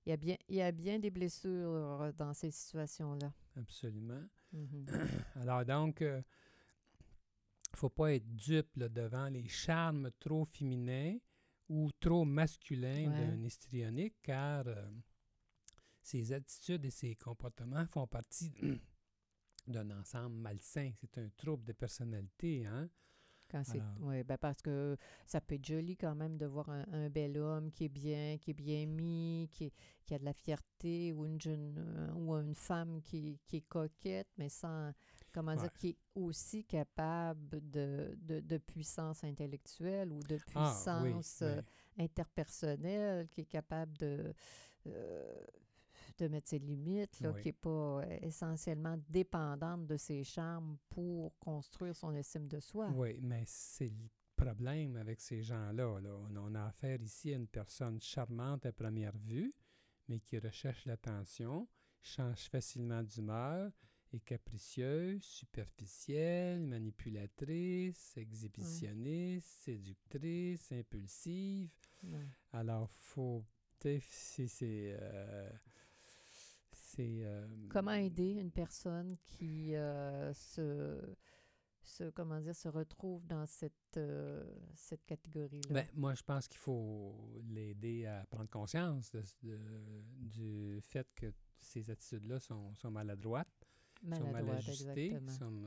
y, 0.09 0.11
a 0.11 0.17
bien, 0.17 0.35
il 0.49 0.55
y 0.57 0.61
a 0.61 0.71
bien 0.71 0.99
des 0.99 1.09
blessures 1.09 2.01
euh, 2.01 2.11
dans 2.11 2.33
ces 2.33 2.51
situations-là. 2.51 3.33
Absolument. 3.55 4.23
Mhm. 4.51 4.85
Alors 5.35 5.65
donc, 5.65 6.01
il 6.01 6.07
ne 6.07 6.21
faut 7.77 7.89
pas 7.89 8.13
être 8.13 8.35
dupe 8.35 8.75
là, 8.77 8.87
devant 8.89 9.27
les 9.29 9.47
charmes 9.47 10.11
trop 10.19 10.45
féminins 10.45 11.17
ou 11.69 11.89
trop 11.99 12.23
masculins 12.25 13.09
Ouais. 13.09 13.17
d'un 13.17 13.43
histrionique, 13.43 14.15
car 14.21 14.67
euh, 14.67 14.87
ces 16.03 16.31
attitudes 16.33 16.85
et 16.85 16.91
ces 16.91 17.15
comportements 17.15 17.85
font 17.87 18.05
partie 18.05 18.51
d'un 19.67 19.89
ensemble 19.99 20.35
malsain. 20.35 20.91
C'est 21.01 21.17
un 21.17 21.29
trouble 21.35 21.63
de 21.65 21.73
personnalité, 21.73 22.67
hein? 22.67 22.87
Quand 23.51 23.63
c'est, 23.63 23.83
ouais, 23.99 24.23
ben 24.23 24.37
parce 24.37 24.61
que 24.61 24.97
ça 25.27 25.39
peut 25.39 25.55
être 25.55 25.65
joli 25.65 25.95
quand 25.95 26.15
même 26.15 26.37
de 26.37 26.45
voir 26.47 26.69
un, 26.69 26.83
un 26.91 27.09
bel 27.09 27.37
homme 27.37 27.71
qui 27.71 27.85
est 27.85 27.89
bien, 27.89 28.37
qui 28.39 28.51
est 28.51 28.53
bien 28.55 28.85
mis, 28.87 29.47
qui, 29.51 29.65
est- 29.65 29.73
qui 30.05 30.15
a 30.15 30.19
de 30.19 30.25
la 30.25 30.33
fierté, 30.33 31.13
ou 31.13 31.25
une 31.25 31.39
jeune 31.39 31.75
euh, 31.77 32.11
ou 32.13 32.33
une 32.33 32.55
femme 32.55 33.01
qui, 33.01 33.39
qui 33.45 33.57
est 33.57 33.67
coquette, 33.67 34.27
mais 34.37 34.49
sans 34.49 34.91
comment 35.31 35.55
Ouais. 35.55 35.61
dire, 35.61 35.71
qui 35.77 35.89
est 35.89 35.97
aussi 36.15 36.63
capable 36.65 37.59
de, 37.69 38.17
de, 38.21 38.39
de 38.39 38.57
puissance 38.57 39.23
intellectuelle 39.23 40.11
ou 40.11 40.23
de 40.23 40.37
Ah, 40.55 40.87
oui, 40.91 41.19
puissance 41.19 41.39
euh, 41.43 41.59
oui. 41.59 41.65
interpersonnelle, 41.97 43.27
qui 43.29 43.41
est 43.41 43.45
capable 43.45 43.95
de, 43.97 44.33
euh, 44.87 45.45
de 46.17 46.27
mettre 46.27 46.47
ses 46.49 46.59
limites, 46.59 47.19
là, 47.21 47.31
Oui. 47.31 47.41
qui 47.41 47.47
n'est 47.49 47.53
pas 47.53 47.69
euh, 48.01 48.17
essentiellement 48.21 48.97
dépendante 49.09 49.85
de 49.87 49.97
ses 49.97 50.23
charmes 50.23 50.77
pour 50.89 51.37
construire 51.39 51.95
son 51.95 52.13
estime 52.15 52.47
de 52.47 52.59
soi. 52.59 52.89
Oui, 52.95 53.19
mais 53.21 53.43
c'est 53.45 53.87
le 53.89 54.09
problème 54.35 54.95
avec 54.97 55.21
ces 55.21 55.41
gens-là. 55.41 55.99
là. 55.99 56.15
On, 56.41 56.55
a 56.55 56.65
affaire 56.65 57.01
ici 57.01 57.33
à 57.33 57.37
une 57.37 57.47
personne 57.47 57.99
charmante 58.01 58.65
à 58.65 58.71
première 58.71 59.17
vue, 59.17 59.53
mais 60.07 60.19
qui 60.19 60.37
recherche 60.39 60.85
l'attention, 60.85 61.67
change 62.01 62.49
facilement 62.49 63.01
d'humeur, 63.03 63.71
est 64.13 64.19
capricieuse, 64.19 65.23
superficielle, 65.23 66.61
manipulatrice, 66.61 68.15
exhibitionniste, 68.17 69.47
séductrice, 69.63 70.71
impulsive. 70.71 71.69
Ouais. 72.03 72.25
Alors, 72.53 72.89
faut. 72.99 73.43
si 74.01 74.47
c'est. 74.47 74.95
euh, 74.99 75.49
c'est. 76.95 77.23
euh, 77.25 77.45
Comment 77.69 77.91
aider 77.93 78.31
une 78.31 78.51
personne 78.51 79.15
qui 79.25 79.75
euh, 79.75 80.33
se, 80.33 81.01
se, 81.81 82.09
comment 82.11 82.39
dire, 82.39 82.55
se 82.55 82.67
retrouve 82.69 83.25
dans 83.27 83.45
cette, 83.45 83.97
euh, 83.97 84.43
cette 84.73 85.05
catégorie-là? 85.05 85.73
Ben, 85.73 85.87
moi, 85.93 86.13
je 86.15 86.23
pense 86.23 86.47
qu'il 86.47 86.59
faut 86.59 87.15
l'aider 87.47 88.05
à 88.05 88.25
prendre 88.29 88.49
conscience 88.49 89.11
de- 89.11 89.23
de- 89.43 90.03
du 90.29 90.79
fait 90.81 91.07
que 91.15 91.31
ces 91.57 91.89
attitudes-là 91.89 92.39
sont, 92.39 92.73
sont 92.75 92.91
maladroites, 92.91 93.47
sont 94.17 94.31
mal 94.31 94.45
ajustées, 94.57 95.09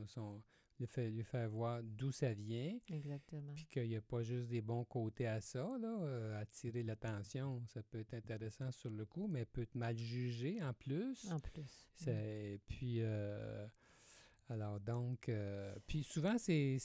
sont- 0.07 0.43
lui, 0.79 0.87
faire, 0.87 1.11
lui 1.11 1.25
faire 1.25 1.49
voir 1.51 1.83
d'où 1.83 2.13
ça 2.13 2.33
vient, 2.33 2.79
Exactement. 2.91 3.53
puis 3.55 3.67
qu'il 3.67 3.89
n'y 3.89 3.97
a 3.97 4.01
pas 4.01 4.23
juste 4.23 4.49
des 4.49 4.61
bons 4.61 4.85
côtés 4.85 5.27
à 5.27 5.41
ça, 5.41 5.69
là, 5.81 5.99
euh, 6.03 6.41
attirer 6.41 6.83
l'attention, 6.83 7.63
ça 7.67 7.83
peut 7.83 7.99
être 7.99 8.15
intéressant 8.15 8.71
sur 8.71 8.91
le 8.91 9.05
coup, 9.05 9.27
mais 9.27 9.45
peut 9.45 9.63
être 9.63 9.75
mal 9.75 9.97
jugé 9.97 10.63
en 10.63 10.73
plus. 10.73 11.31
En 11.31 11.41
plus. 11.41 11.89
C'est- 11.95 12.61
Puis, 12.69 12.97
euh, 13.01 13.67
alors 14.49 14.79
donc, 14.81 15.29
euh, 15.29 15.75
puis 15.87 16.03
souvent, 16.05 16.39
c'est, 16.39 16.79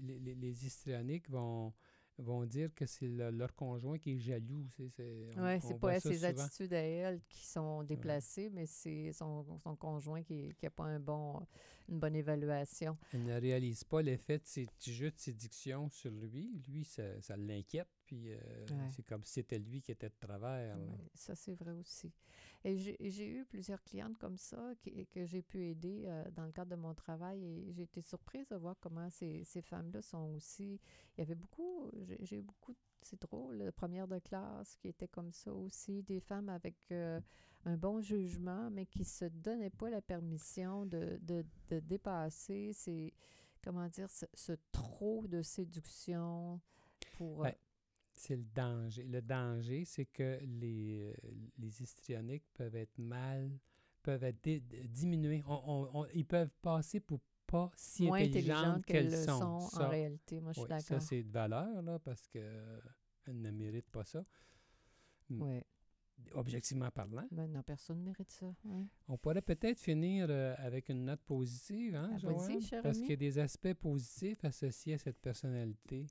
les- 0.00 0.34
les 0.34 0.66
histrioniques 0.66 1.28
vont, 1.30 1.72
vont 2.18 2.44
dire 2.44 2.72
que 2.74 2.86
c'est 2.86 3.08
le- 3.08 3.30
leur 3.30 3.54
conjoint 3.54 3.98
qui 3.98 4.12
est 4.14 4.18
jaloux. 4.18 4.66
C'est, 4.76 4.88
c'est, 4.90 5.30
on- 5.36 5.44
Oui, 5.44 5.60
c'est 5.60 5.78
pas 5.78 5.98
ses 6.00 6.14
souvent. 6.14 6.28
attitudes 6.44 6.72
à 6.72 6.78
elle 6.82 7.20
qui 7.28 7.44
sont 7.46 7.82
déplacées, 7.82 8.50
mais 8.50 8.66
c'est 8.66 9.12
son, 9.12 9.44
son 9.58 9.76
conjoint 9.76 10.22
qui 10.22 10.54
n'a 10.62 10.70
pas 10.70 10.84
un 10.84 11.00
bon, 11.00 11.44
une 11.88 11.98
bonne 11.98 12.14
évaluation. 12.16 12.96
Elle 13.12 13.24
ne 13.24 13.40
réalise 13.40 13.84
pas 13.84 14.00
l'effet 14.02 14.38
de 14.38 14.46
ces 14.46 14.66
petits 14.66 14.92
jeux 14.94 15.10
de 15.10 15.18
séduction 15.18 15.88
sur 15.90 16.10
lui. 16.10 16.62
Lui, 16.68 16.84
ça, 16.84 17.02
ça 17.20 17.36
l'inquiète, 17.36 17.88
puis 18.06 18.32
euh, 18.32 18.36
Ouais. 18.70 18.90
c'est 18.94 19.02
comme 19.04 19.24
si 19.24 19.32
c'était 19.34 19.58
lui 19.58 19.82
qui 19.82 19.92
était 19.92 20.08
de 20.08 20.14
travers. 20.20 20.76
ça, 21.14 21.34
c'est 21.34 21.54
vrai 21.54 21.72
aussi. 21.72 22.12
Et 22.66 22.78
j'ai 22.78 23.28
eu 23.28 23.44
plusieurs 23.44 23.82
clientes 23.82 24.16
comme 24.16 24.38
ça 24.38 24.72
qui- 24.80 25.06
que 25.08 25.26
j'ai 25.26 25.42
pu 25.42 25.66
aider 25.66 26.04
euh, 26.06 26.24
dans 26.30 26.46
le 26.46 26.52
cadre 26.52 26.70
de 26.70 26.76
mon 26.80 26.94
travail 26.94 27.44
et 27.44 27.72
j'ai 27.72 27.82
été 27.82 28.00
surprise 28.00 28.48
de 28.48 28.56
voir 28.56 28.74
comment 28.80 29.10
ces, 29.10 29.44
ces 29.44 29.60
femmes-là 29.60 30.00
sont 30.00 30.32
aussi. 30.34 30.80
Il 31.16 31.20
y 31.20 31.22
avait 31.22 31.34
beaucoup, 31.34 31.90
j'ai 32.20 32.36
eu 32.38 32.42
beaucoup, 32.42 32.74
c'est 33.02 33.20
drôle, 33.20 33.70
premières 33.72 34.08
de 34.08 34.18
classe 34.18 34.76
qui 34.76 34.88
étaient 34.88 35.08
comme 35.08 35.30
ça 35.30 35.52
aussi, 35.52 36.02
des 36.04 36.20
femmes 36.20 36.48
avec 36.48 36.76
euh, 36.90 37.20
un 37.66 37.76
bon 37.76 38.00
jugement, 38.00 38.70
mais 38.70 38.86
qui 38.86 39.04
se 39.04 39.26
donnaient 39.26 39.68
pas 39.68 39.90
la 39.90 40.00
permission 40.00 40.86
de, 40.86 41.18
de, 41.20 41.44
de 41.68 41.80
dépasser 41.80 42.72
ces, 42.72 43.12
comment 43.62 43.88
dire, 43.88 44.08
ce, 44.10 44.52
trop 44.72 45.26
de 45.26 45.42
séduction 45.42 46.60
pour. 47.18 47.42
Ben, 47.42 47.54
C'est 48.16 48.36
le 48.36 48.44
danger. 48.54 49.04
Le 49.04 49.20
danger, 49.20 49.84
c'est 49.84 50.06
que 50.06 50.38
les, 50.42 51.12
euh, 51.24 51.30
les 51.58 51.82
histrioniques 51.82 52.44
peuvent 52.54 52.76
être 52.76 52.96
mal, 52.98 53.50
peuvent 54.02 54.22
être 54.24 54.48
diminués. 54.88 55.42
On- 55.46 55.62
on- 55.66 56.00
on- 56.02 56.06
ils 56.14 56.24
peuvent 56.26 56.52
passer 56.62 57.00
pour 57.00 57.20
pas 57.46 57.70
si 57.76 58.06
moins 58.06 58.18
intelligentes 58.20 58.84
qu'elles 58.86 59.08
qu'elles 59.10 59.20
le 59.20 59.26
sont. 59.26 59.60
Ça, 59.60 59.86
en 59.86 59.90
réalité. 59.90 60.40
Moi, 60.40 60.52
je 60.52 60.60
suis 60.60 60.62
oui, 60.62 60.80
ça, 60.80 60.94
d'accord. 60.94 61.02
c'est 61.02 61.22
de 61.22 61.30
valeur, 61.30 61.82
là, 61.82 61.98
parce 61.98 62.26
qu'elles 62.28 62.82
ne 63.26 63.50
méritent 63.50 63.90
pas 63.90 64.04
ça. 64.04 64.24
Oui. 65.30 65.60
Objectivement 66.32 66.90
parlant. 66.92 67.26
Ben 67.32 67.48
non, 67.48 67.62
personne 67.64 67.98
ne 67.98 68.04
mérite 68.04 68.30
ça. 68.30 68.54
On 69.08 69.18
pourrait 69.18 69.42
peut-être 69.42 69.78
finir 69.78 70.26
euh, 70.30 70.54
avec 70.58 70.88
une 70.88 71.04
note 71.04 71.20
positive, 71.22 71.96
hein, 71.96 72.16
Joanne? 72.18 72.60
cher 72.60 72.82
Parce 72.82 72.98
qu'il 72.98 73.10
y 73.10 73.14
a 73.14 73.16
des 73.16 73.38
aspects 73.38 73.74
positifs 73.74 74.44
associés 74.44 74.94
à 74.94 74.98
cette 74.98 75.18
personnalité. 75.18 76.06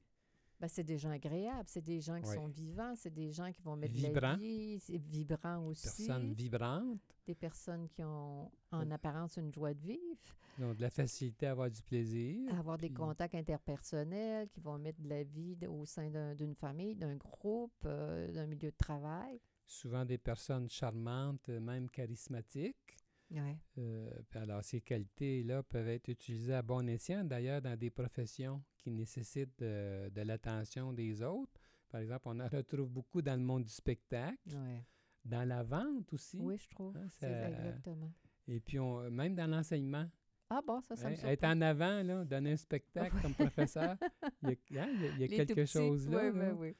Ben, 0.63 0.69
c'est 0.69 0.84
des 0.86 0.97
gens 0.97 1.10
agréables, 1.12 1.67
c'est 1.67 1.82
des 1.84 1.99
gens 1.99 2.21
qui 2.21 2.30
Oui. 2.30 2.36
sont 2.36 2.47
vivants, 2.47 2.93
c'est 2.95 3.13
des 3.13 3.34
gens 3.34 3.52
qui 3.52 3.62
vont 3.62 3.76
mettre 3.76 3.95
de 4.02 4.17
la 4.17 4.38
vie, 4.38 4.80
c'est 4.80 4.95
vibrant 4.97 5.58
aussi. 5.67 6.06
Personnes 6.08 6.34
vibrantes, 6.34 7.02
Des 7.28 7.36
personnes 7.36 7.89
qui 7.89 8.02
ont 8.02 8.49
en 8.71 8.86
Mm. 8.86 8.91
apparence 8.93 9.36
une 9.36 9.52
joie 9.54 9.73
de 9.73 9.82
vivre, 9.82 10.21
ont 10.62 10.73
de 10.73 10.80
la 10.82 10.89
facilité 10.89 11.47
à 11.47 11.52
avoir 11.52 11.69
du 11.69 11.82
plaisir. 11.82 12.58
avoir 12.58 12.78
des 12.78 12.91
contacts 12.91 13.36
interpersonnels, 13.36 14.47
qui 14.52 14.62
vont 14.62 14.78
mettre 14.78 15.02
de 15.02 15.10
la 15.10 15.23
vie 15.23 15.58
au 15.67 15.84
sein 15.86 16.10
d'un- 16.10 16.34
d'une 16.34 16.56
famille, 16.56 16.95
d'un 16.95 17.17
groupe, 17.17 17.73
euh, 17.84 18.32
d'un 18.32 18.45
milieu 18.47 18.71
de 18.71 18.78
travail. 18.78 19.41
souvent 19.65 20.06
des 20.06 20.17
personnes 20.17 20.69
charmantes, 20.69 21.49
euh, 21.49 21.60
même 21.60 21.89
charismatiques. 21.89 22.95
Ouais. 23.34 23.58
Euh, 23.80 24.10
alors, 24.36 24.63
ces 24.63 24.80
qualités-là 24.82 25.63
peuvent 25.63 25.88
être 25.88 26.08
utilisées 26.08 26.54
à 26.54 26.62
bon 26.62 26.88
escient, 26.88 27.24
d'ailleurs, 27.24 27.62
dans 27.62 27.76
des 27.78 27.89
professions 27.89 28.62
qui 28.78 28.91
nécessitent 28.91 29.58
de, 29.60 30.10
de 30.10 30.22
l'attention 30.22 30.93
des 30.93 31.22
autres. 31.24 31.60
Par 31.89 32.02
exemple, 32.02 32.24
on 32.26 32.39
en 32.39 32.48
retrouve 32.50 32.89
beaucoup 32.89 33.22
dans 33.22 33.34
le 33.36 33.43
monde 33.46 33.63
du 33.63 33.72
spectacle, 33.74 34.38
Ouais. 34.56 34.84
dans 35.26 35.48
la 35.48 35.63
vente 35.63 36.12
aussi. 36.13 36.38
Oui, 36.39 36.58
je 36.58 36.67
trouve. 36.69 36.96
Hein, 36.98 37.08
ça- 37.10 37.50
exactement. 37.50 38.12
Et 38.48 38.60
puis, 38.60 38.78
on- 38.80 39.10
même 39.10 39.34
dans 39.36 39.48
l'enseignement. 39.50 40.08
Ah 40.50 40.62
bon, 40.65 40.82
ça, 40.82 40.96
ça 40.96 41.10
me 41.10 41.15
Hein, 41.15 41.30
être 41.30 41.43
en 41.46 41.60
avant, 41.62 42.04
là, 42.04 42.24
donner 42.26 42.52
un 42.52 42.58
spectacle 42.58 43.15
comme 43.22 43.34
professeur, 43.58 43.98
il 44.43 44.58
y 44.69 44.78
a, 44.78 44.84
hein, 44.84 44.89
il 45.15 45.22
y 45.22 45.24
a- 45.24 45.28
quelque 45.28 45.65
chose 45.65 46.08
là. 46.08 46.30
oui, 46.32 46.39
oui, 46.39 46.76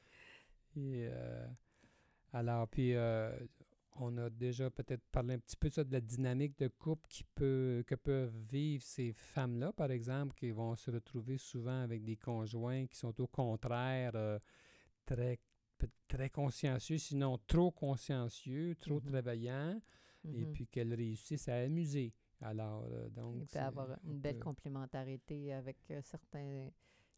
oui. 0.76 0.82
Et, 0.82 1.08
euh, 1.10 1.46
alors, 2.32 2.68
puis, 2.68 2.94
euh, 2.94 3.36
on 3.96 4.16
a 4.18 4.28
déjà 4.30 4.70
peut-être 4.70 5.04
parlé 5.12 5.34
un 5.34 5.38
petit 5.38 5.56
peu 5.56 5.68
de 5.68 5.74
ça, 5.74 5.84
de 5.84 5.92
la 5.92 6.00
dynamique 6.00 6.58
de 6.58 6.68
couple 6.68 7.06
qui 7.08 7.24
peut, 7.34 7.84
que 7.86 7.94
peuvent 7.94 8.36
vivre 8.50 8.82
ces 8.82 9.12
femmes-là, 9.12 9.72
par 9.72 9.90
exemple, 9.90 10.34
qui 10.34 10.50
vont 10.50 10.74
se 10.76 10.90
retrouver 10.90 11.38
souvent 11.38 11.82
avec 11.82 12.04
des 12.04 12.16
conjoints 12.16 12.86
qui 12.86 12.96
sont 12.96 13.18
au 13.20 13.26
contraire 13.26 14.12
euh, 14.14 14.38
très, 15.06 15.38
très 16.08 16.30
consciencieux, 16.30 16.98
sinon 16.98 17.38
trop 17.46 17.70
consciencieux, 17.70 18.74
trop 18.80 19.00
Mhm. 19.00 19.10
travaillants, 19.10 19.80
et 20.32 20.44
Mhm. 20.44 20.52
puis 20.52 20.66
qu'elles 20.66 20.94
réussissent 20.94 21.48
à 21.48 21.56
amuser. 21.56 22.12
Alors, 22.40 22.84
euh, 22.90 23.08
donc. 23.10 23.36
Il 23.36 23.46
peut 23.46 23.58
avoir 23.58 23.98
une 24.04 24.18
belle 24.20 24.38
complémentarité 24.38 25.52
avec 25.52 25.76
euh, 25.90 26.00
certains 26.02 26.70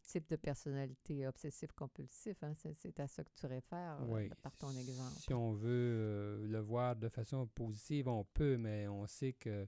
types 0.07 0.29
de 0.29 0.35
personnalités 0.37 1.27
obsessifs-compulsifs. 1.27 2.41
Hein? 2.43 2.53
C'est, 2.73 2.99
à 2.99 3.07
ça 3.07 3.23
que 3.23 3.29
tu 3.39 3.45
réfères 3.45 3.97
euh, 4.01 4.05
Oui. 4.07 4.29
par 4.41 4.55
ton 4.57 4.71
exemple. 4.71 5.11
Si 5.19 5.33
on 5.33 5.51
veut 5.53 5.69
euh, 5.69 6.47
le 6.47 6.59
voir 6.59 6.95
de 6.95 7.09
façon 7.09 7.45
positive, 7.47 8.07
on 8.07 8.23
peut, 8.23 8.57
mais 8.57 8.87
on 8.87 9.05
sait 9.05 9.33
que 9.33 9.67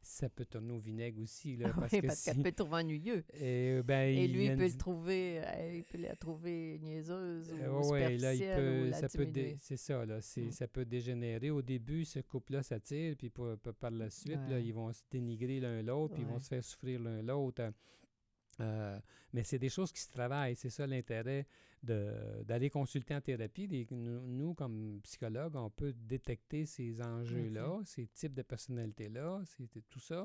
ça 0.00 0.28
peut 0.28 0.44
tourner 0.44 0.72
au 0.72 0.78
vinaigre 0.78 1.20
aussi. 1.20 1.56
Là, 1.56 1.70
parce 1.74 1.92
oui, 1.92 2.00
que 2.02 2.06
parce 2.06 2.18
si- 2.20 2.24
qu'elle 2.26 2.42
peut 2.42 2.48
le 2.50 2.54
trouver 2.54 2.76
ennuyeux. 2.76 3.24
Et, 3.34 3.82
ben, 3.82 4.16
Et 4.16 4.28
lui, 4.28 4.44
il 4.46 4.56
peut 4.56 4.66
le 4.68 4.76
trouver, 4.78 5.40
euh, 5.44 5.74
il 5.76 5.84
peut 5.84 5.98
la 5.98 6.16
trouver 6.16 6.78
niaiseuse 6.80 7.50
Euh, 7.50 7.70
ou 7.80 7.90
ouais, 7.90 8.16
là, 8.18 8.34
il 8.34 8.38
superficielle 8.38 8.56
peut, 8.82 8.86
ou 8.86 8.90
la 8.90 8.96
ça 8.96 9.08
peut 9.08 9.56
c'est 9.60 9.76
ça, 9.76 10.06
là, 10.06 10.18
Mm. 10.18 10.50
ça 10.52 10.68
peut 10.68 10.84
dégénérer. 10.84 11.50
Au 11.50 11.62
début, 11.62 12.04
ce 12.04 12.20
couple-là 12.20 12.62
s'attire, 12.62 13.16
puis 13.16 13.28
pour- 13.30 13.56
pour- 13.58 13.74
par 13.74 13.90
la 13.90 14.08
suite, 14.10 14.38
là, 14.48 14.60
ils 14.60 14.72
vont 14.74 14.92
se 14.92 15.02
dénigrer 15.10 15.60
l'un 15.60 15.82
l'autre, 15.82 16.14
puis 16.14 16.22
ils 16.22 16.28
vont 16.28 16.38
se 16.38 16.48
faire 16.48 16.62
souffrir 16.64 17.00
l'un 17.00 17.22
l'autre. 17.22 17.72
Euh, 18.60 18.98
mais 19.32 19.44
c'est 19.44 19.58
des 19.58 19.68
choses 19.68 19.92
qui 19.92 20.00
se 20.00 20.10
travaillent. 20.10 20.56
C'est 20.56 20.70
ça 20.70 20.86
l'intérêt 20.86 21.46
d'aller 21.82 22.70
consulter 22.70 23.14
en 23.14 23.20
thérapie. 23.20 23.68
Des- 23.68 23.86
nous, 23.90 24.20
nous, 24.26 24.54
comme 24.54 25.00
psychologues, 25.02 25.54
on 25.56 25.70
peut 25.70 25.92
détecter 25.92 26.66
ces 26.66 27.00
enjeux-là, 27.00 27.80
ces 27.84 28.06
types 28.08 28.34
de 28.34 28.42
personnalités-là, 28.42 29.42
tout 29.88 30.00
ça. 30.00 30.24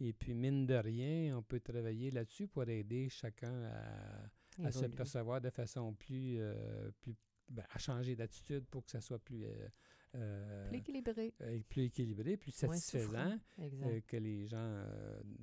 Et 0.00 0.12
puis, 0.12 0.34
mine 0.34 0.66
de 0.66 0.74
rien, 0.74 1.36
on 1.36 1.42
peut 1.42 1.60
travailler 1.60 2.10
là-dessus 2.10 2.46
pour 2.48 2.68
aider 2.68 3.08
chacun 3.08 3.64
à, 3.64 4.66
à 4.66 4.70
se 4.72 4.84
percevoir 4.96 5.40
de 5.40 5.50
façon 5.50 5.94
plus, 5.94 6.36
euh, 6.40 6.90
plus 7.00 7.14
ben, 7.48 7.64
à 7.70 7.78
changer 7.78 8.14
d'attitude 8.16 8.64
pour 8.66 8.84
que 8.84 8.90
ça 8.90 9.00
soit 9.00 9.18
plus, 9.18 9.44
euh, 9.44 9.68
euh, 10.16 10.68
Plus 10.68 10.78
équilibré. 10.78 11.32
euh, 11.42 11.58
plus 11.68 11.84
équilibré, 11.84 12.36
plus 12.36 12.50
satisfaisant, 12.50 13.38
que 14.06 14.16
les 14.18 14.46
gens 14.46 14.84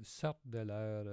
sortent 0.04 0.46
de 0.48 0.60
leur, 0.60 1.06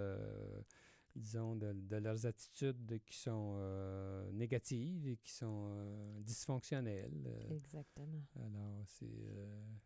disons, 1.17 1.57
de, 1.57 1.73
de 1.73 1.97
leurs 1.97 2.27
attitudes 2.27 3.01
qui 3.05 3.17
sont 3.17 3.55
euh, 3.59 4.31
négatives 4.33 5.07
et 5.09 5.17
qui 5.17 5.33
sont 5.33 5.67
euh, 5.71 6.21
dysfonctionnelles. 6.21 7.25
euh. 7.27 7.55
Exactement. 7.57 8.23
Alors, 8.37 8.83
c'est 8.87 9.07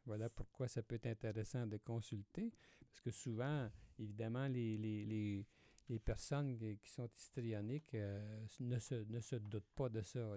voilà 0.05 0.29
pourquoi 0.29 0.69
ça 0.69 0.83
peut 0.83 0.97
être 0.97 1.07
intéressant 1.07 1.67
de 1.67 1.77
consulter, 1.79 2.53
parce 2.89 3.01
que 3.01 3.11
souvent, 3.11 3.71
évidemment, 3.99 4.49
les, 4.49 4.77
les, 4.77 5.05
les, 5.07 5.47
les 5.89 5.99
personnes 5.99 6.57
qui, 6.59 6.91
sont 6.91 7.09
histrioniques 7.17 7.95
euh, 7.95 8.47
ne, 8.61 8.79
se, 8.79 8.95
ne 9.09 9.21
se 9.21 9.37
doutent 9.37 9.71
pas 9.75 9.89
de 9.89 10.03
ça. 10.03 10.37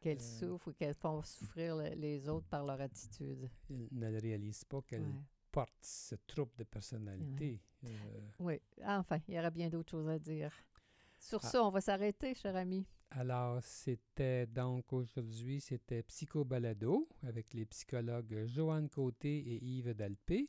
Qu'elles 0.00 0.18
Euh, 0.18 0.38
souffrent 0.38 0.68
ou 0.68 0.72
qu'elles 0.74 0.94
font 0.94 1.22
souffrir 1.22 1.76
le- 1.76 1.94
les 1.96 2.28
autres 2.28 2.46
par 2.46 2.64
leur 2.64 2.80
attitude. 2.80 3.50
Ils 3.68 3.88
ne 3.90 4.20
réalisent 4.20 4.64
pas 4.64 4.80
qu'elles 4.82 5.02
Ouais. 5.02 5.22
portent 5.50 5.74
ce 5.82 6.14
trouble 6.26 6.52
de 6.56 6.62
personnalité. 6.64 7.60
Oui, 8.40 8.60
enfin, 8.84 9.18
il 9.28 9.34
y 9.34 9.38
aurait 9.38 9.50
bien 9.50 9.68
d'autres 9.68 9.90
choses 9.90 10.08
à 10.08 10.18
dire. 10.18 10.52
Sur 11.18 11.40
Ah. 11.44 11.48
ça, 11.48 11.64
on 11.64 11.70
va 11.70 11.80
s'arrêter, 11.80 12.34
cher 12.34 12.54
ami. 12.56 12.86
Alors, 13.10 13.62
c'était 13.62 14.46
donc 14.46 14.92
aujourd'hui, 14.92 15.60
c'était 15.60 16.02
Psycho 16.02 16.44
Balado 16.44 17.08
avec 17.22 17.54
les 17.54 17.64
psychologues 17.66 18.44
Joanne 18.46 18.88
Côté 18.90 19.38
et 19.38 19.64
Yves 19.64 19.94
Dalpé. 19.94 20.48